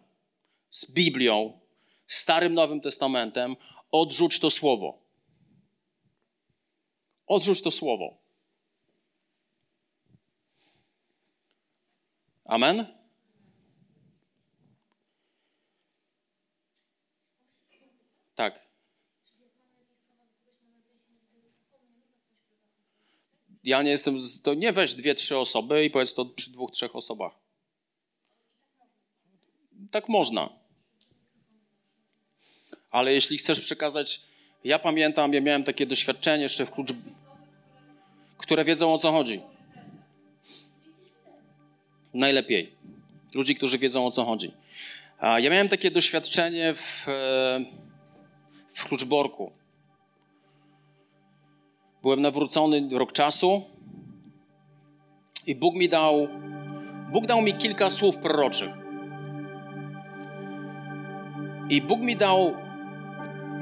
[0.71, 1.61] z Biblią,
[2.07, 3.57] Starym Nowym Testamentem,
[3.91, 4.99] odrzuć to słowo.
[7.27, 8.17] Odrzuć to słowo.
[12.45, 12.87] Amen?
[18.35, 18.65] Tak.
[23.65, 26.97] Ja nie jestem, to nie weź dwie, trzy osoby i powiedz to przy dwóch, trzech
[26.97, 27.33] osobach.
[29.91, 30.49] Tak można.
[32.91, 34.21] Ale jeśli chcesz przekazać,
[34.65, 36.89] ja pamiętam, ja miałem takie doświadczenie jeszcze w klucz,
[38.39, 39.41] które wiedzą o co chodzi.
[42.15, 42.73] Najlepiej.
[43.35, 44.53] Ludzi, którzy wiedzą o co chodzi.
[45.23, 47.07] Ja miałem takie doświadczenie w,
[48.69, 49.53] w Kluczborku.
[52.05, 53.63] Byłem nawrócony rok czasu
[55.47, 56.29] i Bóg mi dał,
[57.13, 58.71] Bóg dał mi kilka słów proroczych.
[61.71, 62.55] I Bóg mi dał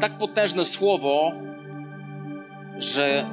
[0.01, 1.33] tak potężne słowo,
[2.79, 3.31] że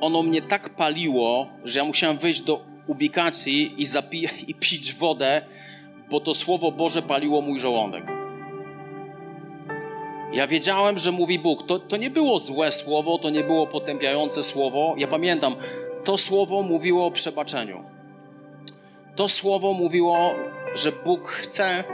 [0.00, 5.42] ono mnie tak paliło, że ja musiałem wejść do ubikacji i, zapij- i pić wodę,
[6.10, 8.19] bo to słowo Boże paliło mój żołądek.
[10.32, 11.66] Ja wiedziałem, że mówi Bóg.
[11.66, 14.94] To, to nie było złe słowo, to nie było potępiające słowo.
[14.98, 15.56] Ja pamiętam,
[16.04, 17.84] to słowo mówiło o przebaczeniu.
[19.16, 20.34] To słowo mówiło,
[20.74, 21.84] że Bóg chce,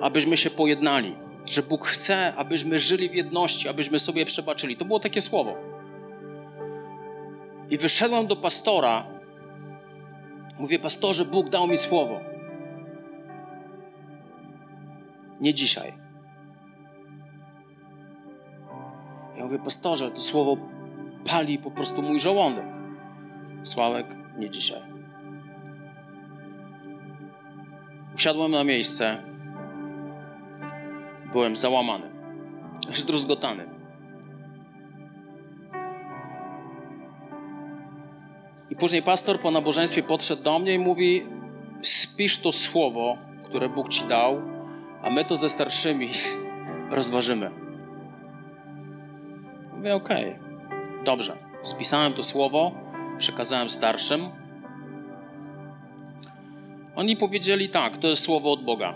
[0.00, 1.16] abyśmy się pojednali.
[1.46, 4.76] Że Bóg chce, abyśmy żyli w jedności, abyśmy sobie przebaczyli.
[4.76, 5.54] To było takie słowo.
[7.70, 9.06] I wyszedłem do pastora.
[10.58, 12.20] Mówię, pastorze, Bóg dał mi słowo.
[15.40, 16.03] Nie dzisiaj
[19.36, 20.56] Ja mówię, pastorze, to słowo
[21.24, 22.64] pali po prostu mój żołądek.
[23.62, 24.06] Sławek,
[24.36, 24.82] nie dzisiaj.
[28.14, 29.22] Usiadłem na miejsce.
[31.32, 32.10] Byłem załamany,
[32.90, 33.68] zdruzgotany.
[38.70, 41.22] I później pastor po nabożeństwie podszedł do mnie i mówi:
[41.82, 44.42] Spisz to słowo, które Bóg ci dał,
[45.02, 46.08] a my to ze starszymi
[46.90, 47.63] rozważymy.
[49.84, 51.36] Mówię, okej, okay, dobrze.
[51.62, 52.72] Spisałem to słowo,
[53.18, 54.20] przekazałem starszym.
[56.96, 58.94] Oni powiedzieli tak, to jest słowo od Boga.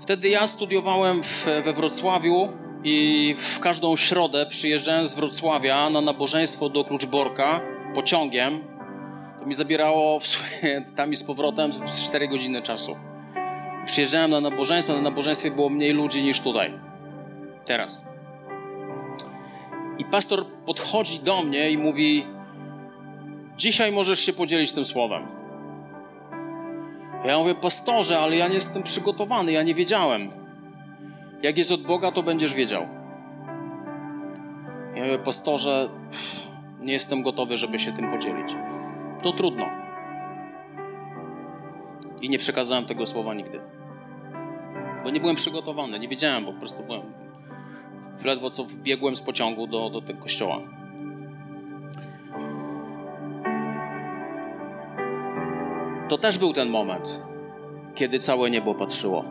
[0.00, 2.48] Wtedy ja studiowałem w, we Wrocławiu
[2.84, 7.60] i w każdą środę przyjeżdżałem z Wrocławia na nabożeństwo do Kluczborka
[7.94, 8.64] pociągiem.
[9.40, 10.52] To mi zabierało w
[10.96, 12.96] tam i z powrotem z 4 godziny czasu.
[13.86, 16.72] Przyjeżdżałem na nabożeństwo, na nabożeństwie było mniej ludzi niż tutaj.
[17.64, 18.11] Teraz.
[19.98, 22.26] I pastor podchodzi do mnie i mówi:
[23.56, 25.26] Dzisiaj możesz się podzielić tym słowem.
[27.24, 30.30] Ja mówię, pastorze, ale ja nie jestem przygotowany, ja nie wiedziałem.
[31.42, 32.82] Jak jest od Boga, to będziesz wiedział.
[34.94, 35.88] Ja mówię, pastorze,
[36.80, 38.56] nie jestem gotowy, żeby się tym podzielić.
[39.22, 39.66] To trudno.
[42.22, 43.60] I nie przekazałem tego słowa nigdy.
[45.04, 47.21] Bo nie byłem przygotowany, nie wiedziałem, bo po prostu byłem.
[48.24, 50.60] Ledwo co wbiegłem z pociągu do, do tego kościoła.
[56.08, 57.22] To też był ten moment,
[57.94, 59.24] kiedy całe niebo patrzyło.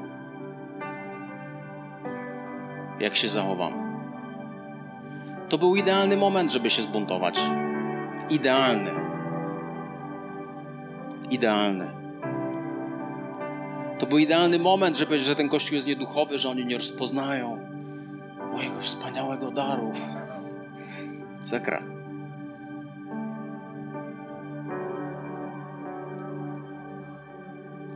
[2.99, 3.74] Jak się zachowam.
[5.49, 7.39] To był idealny moment, żeby się zbuntować.
[8.30, 8.91] Idealny.
[11.30, 11.91] Idealny.
[13.99, 17.70] To był idealny moment, żeby że ten kościół jest nieduchowy, że oni nie rozpoznają
[18.52, 19.91] mojego wspaniałego daru.
[21.43, 21.84] Zakra.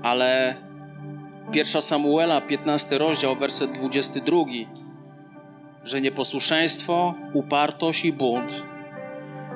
[0.03, 0.55] Ale
[1.51, 4.37] pierwsza Samuela, 15 rozdział, werset 22,
[5.83, 8.63] że nieposłuszeństwo, upartość i bunt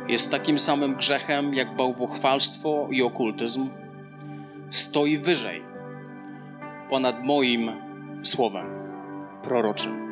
[0.07, 3.69] jest takim samym grzechem jak bałwochwalstwo i okultyzm,
[4.69, 5.63] stoi wyżej
[6.89, 7.71] ponad moim
[8.23, 8.65] słowem
[9.43, 10.08] proroczym.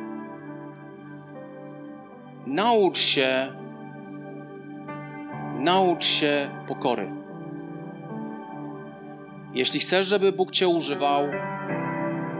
[2.48, 3.52] Naucz się,
[5.58, 7.10] naucz się pokory.
[9.54, 11.24] Jeśli chcesz, żeby Bóg Cię używał,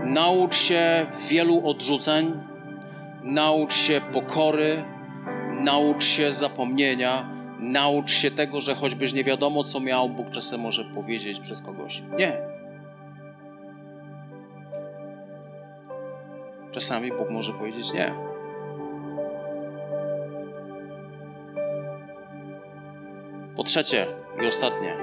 [0.05, 2.33] naucz się wielu odrzuceń,
[3.23, 4.85] naucz się pokory,
[5.61, 7.29] naucz się zapomnienia,
[7.59, 12.03] naucz się tego, że choćbyś nie wiadomo, co miał, Bóg czasem może powiedzieć przez kogoś.
[12.19, 12.33] Nie.
[16.73, 18.28] Czasami Bóg może powiedzieć nie.
[23.59, 24.07] Po trzecie
[24.43, 24.97] i ostatnie.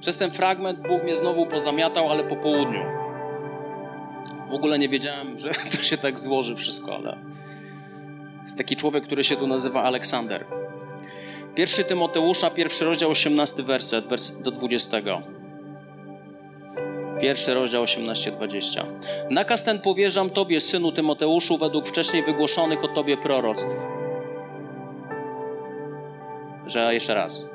[0.00, 2.84] Przez ten fragment Bóg mnie znowu pozamiatał, ale po południu.
[4.50, 7.18] W ogóle nie wiedziałem, że to się tak złoży wszystko, ale
[8.42, 10.46] jest taki człowiek, który się tu nazywa Aleksander.
[11.54, 14.98] Pierwszy Tymoteusza, pierwszy rozdział, 18 werset, werset do 20.
[17.20, 18.84] Pierwszy rozdział 18-20.
[19.30, 23.74] Nakaz ten powierzam Tobie, synu Tymoteuszu, według wcześniej wygłoszonych o Tobie proroctw.
[26.66, 27.46] Że jeszcze raz.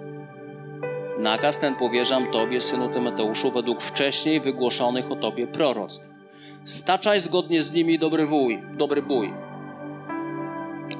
[1.19, 6.09] Nakaz ten powierzam Tobie, synu Tymoteuszu, według wcześniej wygłoszonych o Tobie proroctw.
[6.63, 9.33] Staczaj zgodnie z nimi dobry wuj, dobry bój.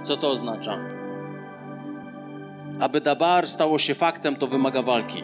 [0.04, 0.80] Co to oznacza?
[2.80, 5.24] Aby dabar stało się faktem, to wymaga walki.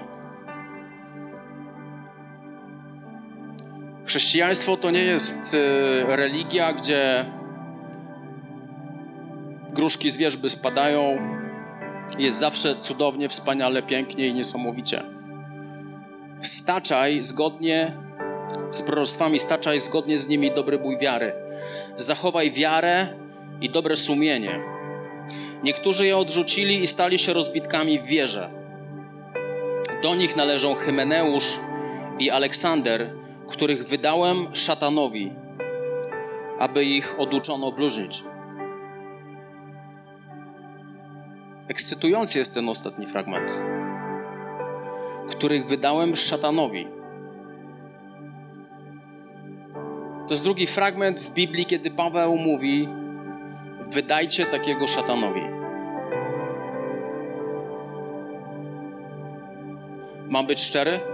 [4.12, 7.26] Chrześcijaństwo to nie jest e, religia, gdzie
[9.70, 11.18] gruszki z wierzby spadają.
[12.18, 15.01] Jest zawsze cudownie, wspaniale, pięknie i niesamowicie.
[16.41, 17.97] Staczaj zgodnie
[18.72, 21.34] z proroctwami, staczaj zgodnie z nimi dobry bój wiary.
[21.97, 23.07] Zachowaj wiarę
[23.62, 24.59] i dobre sumienie.
[25.64, 28.49] Niektórzy je odrzucili i stali się rozbitkami w wierze.
[30.03, 31.59] Do nich należą Hymeneusz
[32.20, 33.21] i Aleksander,
[33.51, 35.32] których wydałem szatanowi,
[36.59, 38.23] aby ich oduczono bluźnić.
[41.67, 43.63] Ekscytujący jest ten ostatni fragment,
[45.29, 46.87] których wydałem szatanowi.
[50.28, 52.87] To jest drugi fragment w Biblii, kiedy Paweł mówi:
[53.87, 55.41] Wydajcie takiego szatanowi.
[60.29, 61.11] Mam być szczery?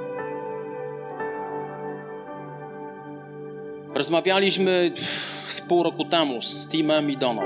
[3.98, 4.91] Rozmawialiśmy
[5.48, 7.41] z pół roku temu z Timem i Doną.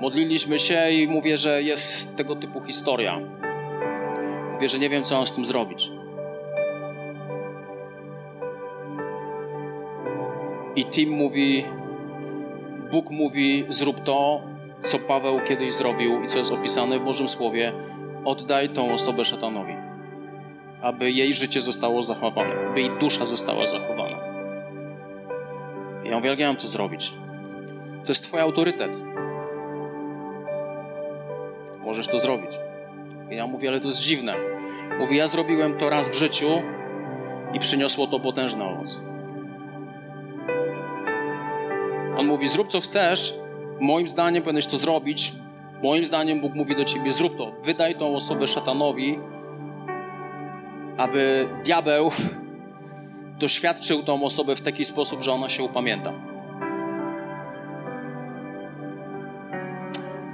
[0.00, 3.20] Modliliśmy się i mówię, że jest tego typu historia.
[4.52, 5.90] Mówię, że nie wiem, co mam z tym zrobić.
[10.76, 11.64] I Tim mówi,
[12.90, 14.42] Bóg mówi, zrób to,
[14.84, 17.72] co Paweł kiedyś zrobił i co jest opisane w Bożym Słowie.
[18.24, 19.74] Oddaj tą osobę szatanowi,
[20.82, 23.93] aby jej życie zostało zachowane, by jej dusza została zachowana.
[26.04, 27.14] Ja mam to zrobić?
[28.04, 29.04] To jest Twój autorytet.
[31.80, 32.50] Możesz to zrobić.
[33.30, 34.34] I ja mówię, ale to jest dziwne.
[34.98, 36.62] Mówi, ja zrobiłem to raz w życiu
[37.52, 39.00] i przyniosło to potężny owoc.
[42.16, 43.34] On mówi: Zrób co chcesz,
[43.80, 45.32] moim zdaniem powinieneś to zrobić.
[45.82, 47.52] Moim zdaniem Bóg mówi do ciebie: Zrób to.
[47.62, 49.18] Wydaj tą osobę szatanowi,
[50.96, 52.10] aby diabeł
[53.38, 56.12] doświadczył tą osobę w taki sposób, że ona się upamięta.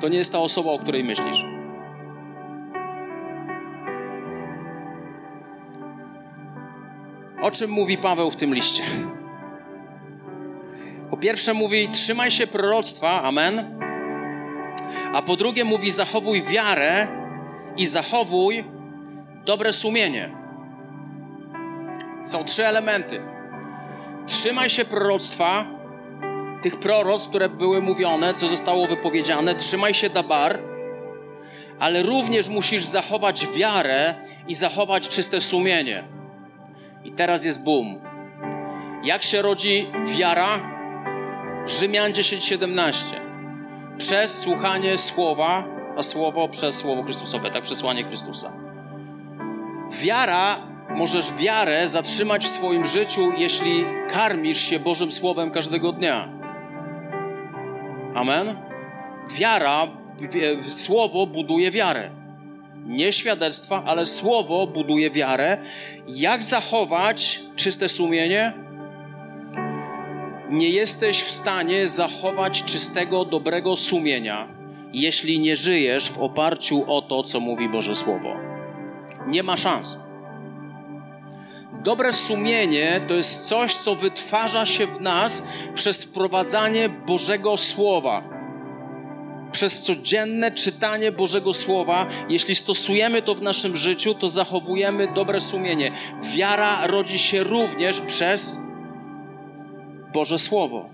[0.01, 1.45] To nie jest ta osoba, o której myślisz.
[7.43, 8.83] O czym mówi Paweł w tym liście?
[11.11, 13.81] Po pierwsze mówi, trzymaj się proroctwa, amen.
[15.13, 17.09] A po drugie mówi, zachowuj wiarę
[17.77, 18.65] i zachowuj
[19.45, 20.40] dobre sumienie.
[22.25, 23.21] Są trzy elementy.
[24.27, 25.65] Trzymaj się proroctwa,
[26.63, 30.59] tych proroc, które były mówione, co zostało wypowiedziane, trzymaj się dabar,
[31.79, 34.15] ale również musisz zachować wiarę
[34.49, 36.05] i zachować czyste sumienie.
[37.05, 38.01] I teraz jest boom.
[39.05, 40.61] Jak się rodzi wiara?
[41.67, 43.21] Rzymian 10:17.
[43.99, 45.65] Przez słuchanie słowa,
[45.97, 48.53] a słowo przez słowo Chrystusowe, tak przesłanie Chrystusa.
[49.91, 56.29] Wiara, możesz wiarę zatrzymać w swoim życiu, jeśli karmisz się Bożym Słowem każdego dnia.
[58.15, 58.57] Amen.
[59.31, 59.89] Wiara,
[60.69, 62.11] słowo buduje wiarę.
[62.87, 65.59] Nie świadectwa, ale słowo buduje wiarę.
[66.07, 68.53] Jak zachować czyste sumienie?
[70.51, 74.49] nie jesteś w stanie zachować czystego, dobrego sumienia,
[74.93, 78.35] jeśli nie żyjesz w oparciu o to, co mówi Boże Słowo.
[79.27, 79.99] Nie ma szans.
[81.83, 85.43] Dobre sumienie to jest coś, co wytwarza się w nas
[85.75, 88.23] przez wprowadzanie Bożego Słowa.
[89.53, 95.93] Przez codzienne czytanie Bożego Słowa, jeśli stosujemy to w naszym życiu, to zachowujemy dobre sumienie.
[96.23, 98.57] Wiara rodzi się również przez
[100.13, 100.89] Boże Słowo.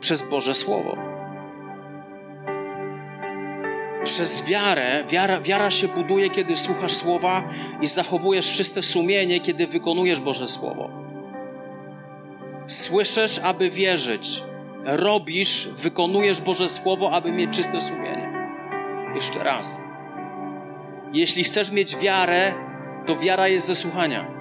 [0.00, 1.07] Przez Boże Słowo.
[4.08, 7.48] Przez wiarę, wiara, wiara się buduje, kiedy słuchasz Słowa
[7.80, 10.90] i zachowujesz czyste sumienie, kiedy wykonujesz Boże Słowo.
[12.66, 14.42] Słyszysz, aby wierzyć.
[14.84, 18.32] Robisz, wykonujesz Boże Słowo, aby mieć czyste sumienie.
[19.14, 19.80] Jeszcze raz.
[21.12, 22.54] Jeśli chcesz mieć wiarę,
[23.06, 24.37] to wiara jest ze słuchania.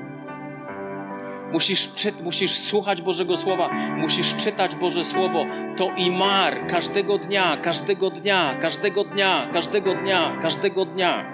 [1.51, 5.45] Musisz, czyt, musisz słuchać Bożego Słowa, musisz czytać Boże Słowo.
[5.77, 11.25] To i mar każdego dnia, każdego dnia, każdego dnia, każdego dnia, każdego dnia.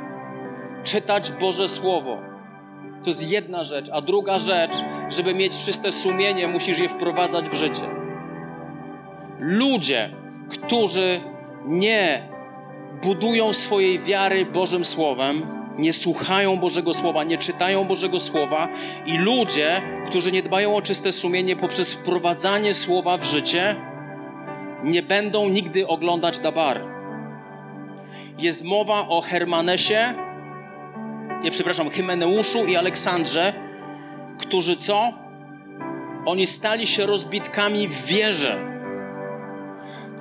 [0.83, 2.17] Czytać Boże Słowo.
[3.03, 3.89] To jest jedna rzecz.
[3.93, 4.75] A druga rzecz,
[5.09, 7.83] żeby mieć czyste sumienie, musisz je wprowadzać w życie.
[9.39, 10.09] Ludzie,
[10.49, 11.21] którzy
[11.65, 12.29] nie
[13.03, 18.69] budują swojej wiary Bożym Słowem, nie słuchają Bożego Słowa, nie czytają Bożego Słowa
[19.05, 23.75] i ludzie, którzy nie dbają o czyste sumienie poprzez wprowadzanie Słowa w życie,
[24.83, 26.85] nie będą nigdy oglądać Dabar.
[28.39, 30.13] Jest mowa o Hermanesie,
[31.43, 33.53] nie przepraszam, Hymeneuszu i Aleksandrze,
[34.37, 35.13] którzy co?
[36.25, 38.72] Oni stali się rozbitkami w wierze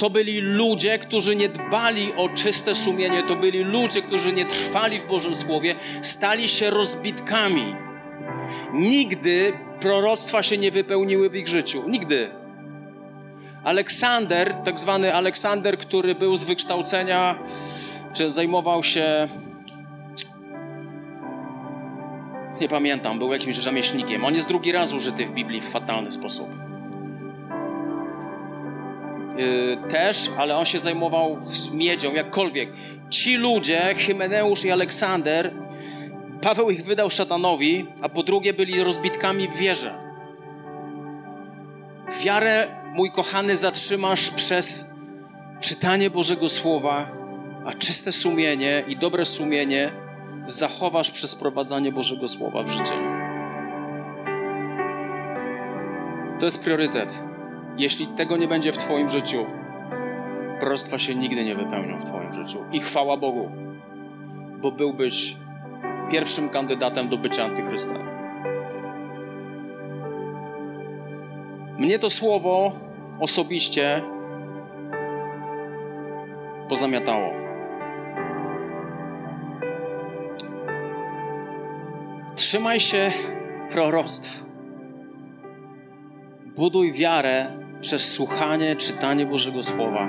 [0.03, 5.01] to byli ludzie, którzy nie dbali o czyste sumienie, to byli ludzie, którzy nie trwali
[5.01, 7.75] w Bożym Słowie, stali się rozbitkami.
[8.73, 11.85] Nigdy proroctwa się nie wypełniły w ich życiu.
[11.89, 12.31] Nigdy.
[13.65, 17.39] Aleksander, tak zwany Aleksander, który był z wykształcenia,
[18.13, 19.29] czy zajmował się.
[22.61, 24.25] Nie pamiętam, był jakimś rzemieślnikiem.
[24.25, 26.72] On jest drugi raz użyty w Biblii w fatalny sposób.
[29.39, 31.39] Y, też, ale on się zajmował
[31.73, 32.73] miedzią, jakkolwiek.
[33.11, 35.53] Ci ludzie, Hymeneusz i Aleksander,
[36.43, 39.95] Paweł ich wydał szatanowi, a po drugie byli rozbitkami w wierze.
[42.25, 44.91] Wiarę, mój kochany, zatrzymasz przez
[45.61, 47.11] czytanie Bożego Słowa,
[47.67, 49.93] a czyste sumienie i dobre sumienie
[50.45, 52.95] zachowasz przez prowadzenie Bożego Słowa w życie.
[56.39, 57.32] To jest priorytet.
[57.79, 59.47] Jeśli tego nie będzie w Twoim życiu,
[60.61, 62.59] proroctwa się nigdy nie wypełnią w Twoim życiu.
[62.73, 63.51] I chwała Bogu,
[64.63, 65.37] bo byłbyś
[66.11, 68.13] pierwszym kandydatem do bycia antychrystem.
[71.79, 72.73] Mnie to słowo
[73.21, 74.03] osobiście
[76.69, 77.33] pozamiatało.
[82.35, 83.11] Trzymaj się
[83.71, 84.45] proroctw.
[86.57, 90.09] Buduj wiarę przez słuchanie, czytanie Bożego Słowa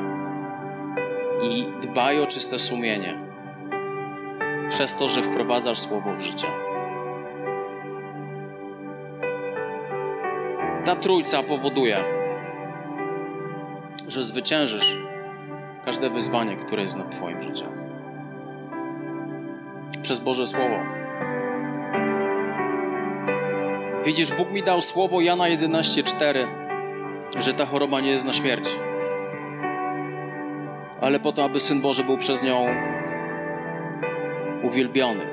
[1.44, 3.18] i dbaj o czyste sumienie
[4.70, 6.48] przez to, że wprowadzasz Słowo w życie.
[10.86, 12.04] Ta trójca powoduje,
[14.08, 14.98] że zwyciężysz
[15.86, 17.68] każde wyzwanie, które jest nad Twoim życiem.
[20.02, 20.80] Przez Boże Słowo.
[24.06, 26.63] Widzisz, Bóg mi dał słowo Jana 11:4
[27.36, 28.70] że ta choroba nie jest na śmierć,
[31.02, 32.68] ale po to, aby Syn Boży był przez nią
[34.64, 35.26] uwielbiony.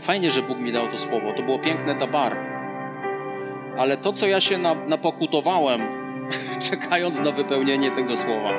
[0.00, 1.32] Fajnie, że Bóg mi dał to słowo.
[1.36, 2.36] To było piękne dabar.
[3.78, 5.80] Ale to, co ja się napokutowałem,
[6.70, 8.50] czekając na wypełnienie tego słowa,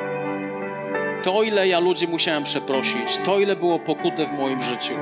[1.23, 4.93] to ile ja ludzi musiałem przeprosić, to ile było pokuty w moim życiu,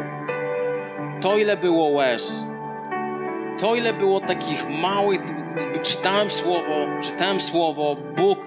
[1.21, 2.45] to ile było łez,
[3.59, 5.21] to ile było takich małych,
[5.83, 8.39] czytałem słowo, czytałem słowo, Bóg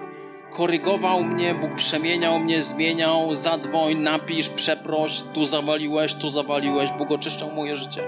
[0.51, 7.51] korygował mnie, Bóg przemieniał mnie, zmieniał, zadzwoń, napisz, przeproś, tu zawaliłeś, tu zawaliłeś, Bóg oczyszczał
[7.51, 8.03] moje życie.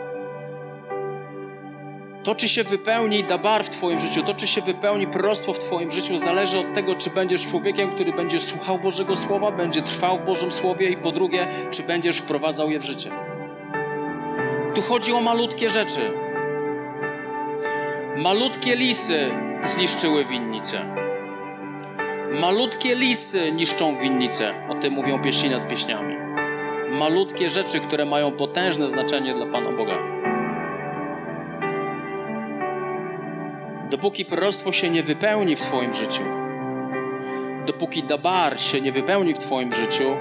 [2.24, 5.92] To, czy się wypełni dabar w Twoim życiu, to, czy się wypełni proroctwo w Twoim
[5.92, 10.26] życiu, zależy od tego, czy będziesz człowiekiem, który będzie słuchał Bożego Słowa, będzie trwał w
[10.26, 13.12] Bożym Słowie i po drugie, czy będziesz wprowadzał je w życie.
[14.76, 16.29] Tu chodzi o malutkie rzeczy.
[18.20, 19.32] Malutkie lisy
[19.64, 20.96] zniszczyły winnicę.
[22.42, 24.54] Malutkie lisy niszczą winnicę.
[24.70, 26.16] O tym mówią pieśni nad pieśniami.
[26.92, 29.98] Malutkie rzeczy, które mają potężne znaczenie dla Pana Boga.
[33.90, 36.24] Dopóki proroctwo się nie wypełni w Twoim życiu,
[37.66, 40.12] dopóki dabar się nie wypełni w Twoim życiu,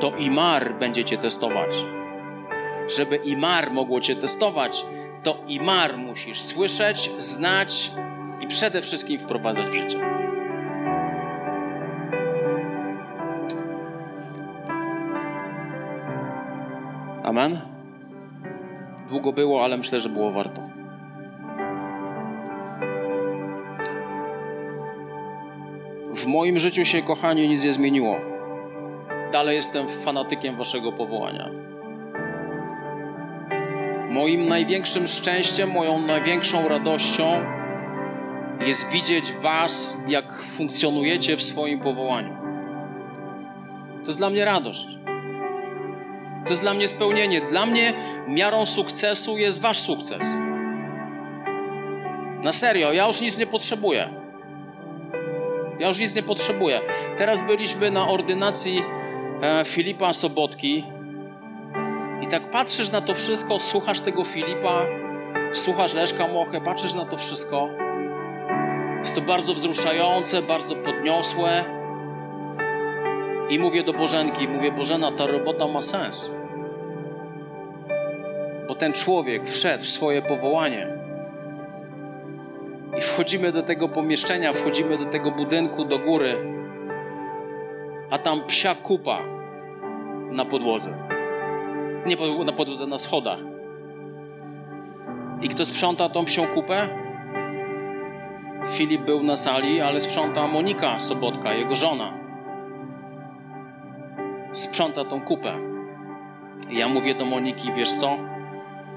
[0.00, 1.76] to imar będzie Cię testować.
[2.96, 4.86] Żeby imar mogło Cię testować,
[5.26, 7.90] to imar musisz słyszeć, znać
[8.40, 10.00] i przede wszystkim wprowadzać w życie.
[17.24, 17.60] Amen.
[19.08, 20.62] Długo było, ale myślę, że było warto.
[26.14, 28.16] W moim życiu się, kochani, nic nie zmieniło.
[29.32, 31.65] Dalej jestem fanatykiem waszego powołania.
[34.10, 37.24] Moim największym szczęściem, moją największą radością
[38.66, 42.36] jest widzieć was, jak funkcjonujecie w swoim powołaniu.
[44.02, 44.86] To jest dla mnie radość.
[46.44, 47.40] To jest dla mnie spełnienie.
[47.40, 47.94] Dla mnie
[48.28, 50.26] miarą sukcesu jest wasz sukces.
[52.42, 54.08] Na serio, ja już nic nie potrzebuję.
[55.78, 56.80] Ja już nic nie potrzebuję.
[57.18, 58.82] Teraz byliśmy na ordynacji
[59.42, 60.84] e, Filipa Sobotki
[62.20, 64.82] i tak patrzysz na to wszystko, słuchasz tego Filipa,
[65.52, 67.68] słuchasz Leszka Mochę, patrzysz na to wszystko.
[68.98, 71.64] Jest to bardzo wzruszające, bardzo podniosłe.
[73.48, 76.30] I mówię do Bożenki, mówię, Bożena, ta robota ma sens.
[78.68, 80.88] Bo ten człowiek wszedł w swoje powołanie.
[82.98, 86.36] I wchodzimy do tego pomieszczenia, wchodzimy do tego budynku do góry,
[88.10, 89.22] a tam psia kupa
[90.30, 91.15] na podłodze.
[92.06, 93.38] Nie na podłodze, na schodach.
[95.42, 96.88] I kto sprząta tą psią kupę?
[98.68, 102.12] Filip był na sali, ale sprząta Monika Sobotka, jego żona.
[104.52, 105.52] Sprząta tą kupę.
[106.70, 108.16] I ja mówię do Moniki, wiesz co?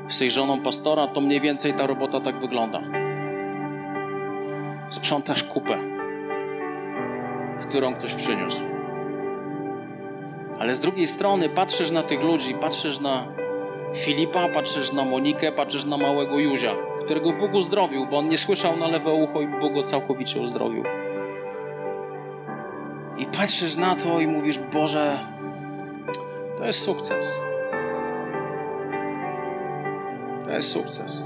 [0.04, 2.82] Jesteś żoną pastora, to mniej więcej ta robota tak wygląda
[4.90, 5.78] sprzątasz kupę,
[7.62, 8.79] którą ktoś przyniósł.
[10.60, 13.28] Ale z drugiej strony patrzysz na tych ludzi, patrzysz na
[13.96, 16.76] Filipa, patrzysz na Monikę, patrzysz na małego Józia,
[17.06, 20.84] którego Bóg uzdrowił, bo on nie słyszał na lewe ucho i Bóg go całkowicie uzdrowił.
[23.18, 25.20] I patrzysz na to i mówisz, Boże,
[26.58, 27.34] to jest sukces.
[30.46, 31.26] To jest sukces.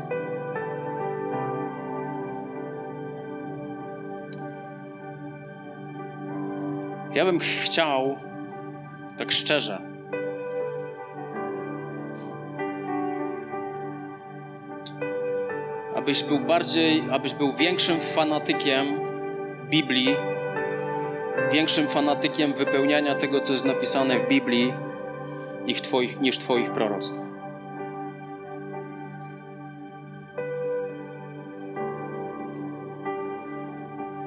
[7.14, 8.18] Ja bym chciał,
[9.18, 9.94] tak szczerze,
[15.96, 19.00] abyś był bardziej, abyś był większym fanatykiem
[19.70, 20.16] Biblii,
[21.52, 24.74] większym fanatykiem wypełniania tego, co jest napisane w Biblii,
[25.66, 27.20] niż Twoich, niż twoich proroctw.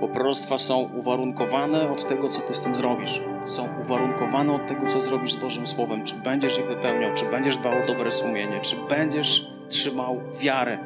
[0.01, 3.21] Bo proroctwa są uwarunkowane od tego, co Ty z tym zrobisz.
[3.47, 6.05] Są uwarunkowane od tego, co zrobisz z Bożym Słowem.
[6.05, 10.79] Czy będziesz je wypełniał, czy będziesz dbał o dobre sumienie, czy będziesz trzymał wiarę,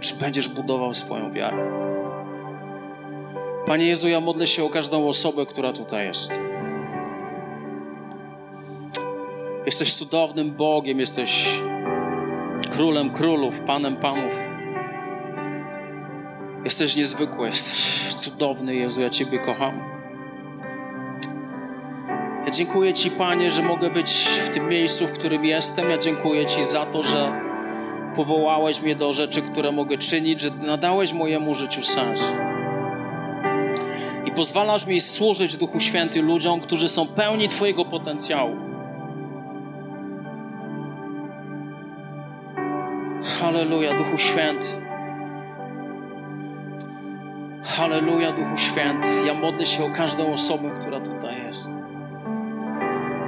[0.00, 1.72] czy będziesz budował swoją wiarę.
[3.66, 6.32] Panie Jezu, ja modlę się o każdą osobę, która tutaj jest.
[9.66, 11.60] Jesteś cudownym Bogiem, jesteś
[12.70, 14.34] królem królów, panem panów.
[16.64, 19.91] Jesteś niezwykły, jesteś cudowny, Jezu, ja Ciebie kocham.
[22.52, 25.90] Dziękuję Ci, Panie, że mogę być w tym miejscu, w którym jestem.
[25.90, 27.32] Ja dziękuję Ci za to, że
[28.16, 32.32] powołałeś mnie do rzeczy, które mogę czynić, że nadałeś mojemu życiu sens.
[34.26, 38.56] I pozwalasz mi służyć Duchu Święty ludziom, którzy są pełni Twojego potencjału.
[43.40, 44.66] Halleluja, Duchu Święty.
[47.62, 49.08] Halleluja, Duchu Święty.
[49.26, 51.81] Ja modlę się o każdą osobę, która tutaj jest.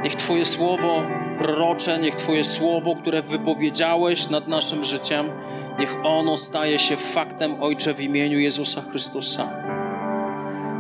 [0.05, 1.03] Niech Twoje słowo
[1.39, 5.31] prorocze, niech Twoje słowo, które wypowiedziałeś nad naszym życiem,
[5.79, 9.49] niech ono staje się faktem, Ojcze, w imieniu Jezusa Chrystusa.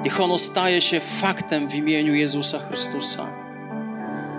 [0.04, 3.26] Niech ono staje się faktem w imieniu Jezusa Chrystusa.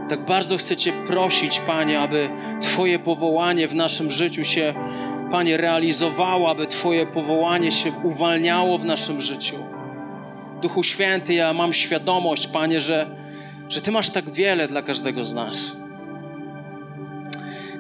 [0.10, 2.30] Tak bardzo chcę Cię prosić, Panie, aby
[2.62, 4.74] Twoje powołanie w naszym życiu się,
[5.32, 9.56] Panie, realizowało, aby Twoje powołanie się uwalniało w naszym życiu.
[10.62, 13.25] Duchu Święty, ja mam świadomość, Panie, że,
[13.70, 15.78] że Ty masz tak wiele dla każdego z nas.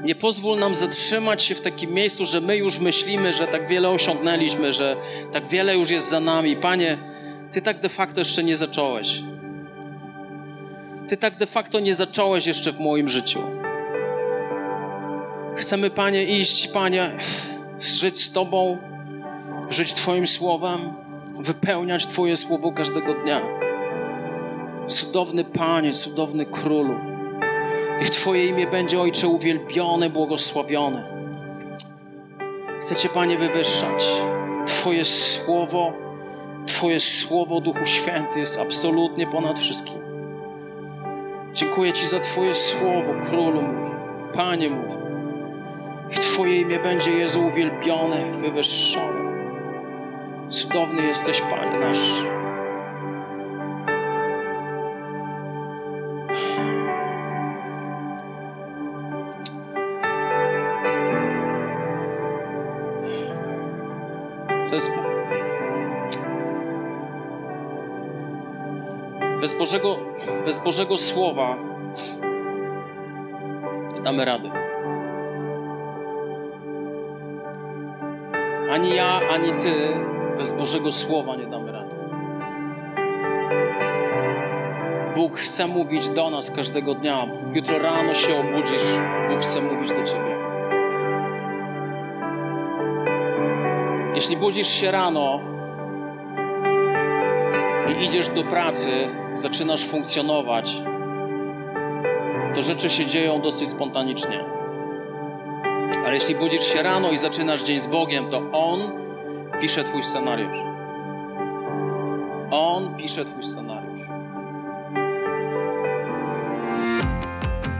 [0.04, 3.90] Nie pozwól nam zatrzymać się w takim miejscu, że my już myślimy, że tak wiele
[3.90, 4.96] osiągnęliśmy, że
[5.34, 6.58] tak wiele już jest za nami.
[6.58, 6.98] Panie,
[7.52, 9.22] Ty tak de facto jeszcze nie zacząłeś.
[11.08, 13.44] Ty tak de facto nie zacząłeś jeszcze w moim życiu.
[15.56, 17.18] Chcemy, Panie, iść, Panie,
[17.80, 18.78] żyć z Tobą,
[19.70, 20.94] żyć Twoim słowem,
[21.40, 23.65] wypełniać Twoje słowo każdego dnia.
[24.88, 26.96] Cudowny Panie, cudowny Królu.
[28.00, 31.16] Niech Twoje imię będzie, Ojcze, uwielbione, błogosławione.
[32.82, 34.06] Chcę Cię, Panie, wywyższać.
[34.66, 35.94] Twoje słowo,
[36.68, 39.98] Twoje słowo, Duchu Święty, jest absolutnie ponad wszystkim.
[41.54, 43.92] Dziękuję Ci za Twoje słowo, Królu mój,
[44.34, 44.98] Panie mój.
[46.12, 49.26] I Twoje imię będzie, Jezu, uwielbione, wywyższone.
[50.50, 52.35] Cudowny jesteś, Panie nasz.
[69.46, 69.98] Bez, Bożego,
[70.46, 71.58] bez Bożego Słowa
[74.04, 74.52] damy rady.
[78.72, 79.74] Ani ja, ani Ty
[80.38, 81.96] bez Bożego Słowa nie damy rady.
[85.16, 87.28] Bóg chce mówić do nas każdego dnia.
[87.54, 89.00] Jutro rano się obudzisz,
[89.30, 90.36] Bóg chce mówić do Ciebie.
[94.16, 95.40] Jeśli budzisz się rano
[97.88, 98.90] i idziesz do pracy,
[99.36, 100.82] zaczynasz funkcjonować,
[102.56, 104.44] to rzeczy się dzieją dosyć spontanicznie.
[106.06, 108.80] Ale jeśli budzisz się rano i zaczynasz dzień z Bogiem, to On
[109.62, 110.58] pisze Twój scenariusz.
[112.52, 114.02] On pisze Twój scenariusz.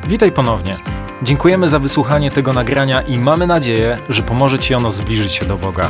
[0.08, 0.80] Witaj ponownie.
[1.24, 5.58] Dziękujemy za wysłuchanie tego nagrania i mamy nadzieję, że pomoże Ci ono zbliżyć się do
[5.58, 5.90] Boga.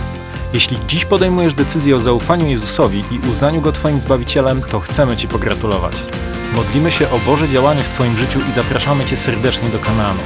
[0.53, 5.27] Jeśli dziś podejmujesz decyzję o zaufaniu Jezusowi i uznaniu Go Twoim Zbawicielem, to chcemy Ci
[5.27, 5.93] pogratulować.
[6.55, 10.19] Modlimy się o Boże działanie w Twoim życiu i zapraszamy Cię serdecznie do Kanaanu,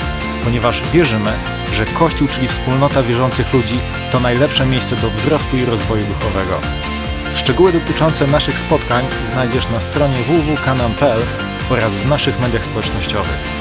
[0.44, 1.32] ponieważ wierzymy,
[1.74, 3.80] że Kościół, czyli wspólnota wierzących ludzi,
[4.12, 6.60] to najlepsze miejsce do wzrostu i rozwoju duchowego.
[7.36, 11.22] Szczegóły dotyczące naszych spotkań znajdziesz na stronie www.kanan.pl
[11.70, 13.59] oraz w naszych mediach społecznościowych.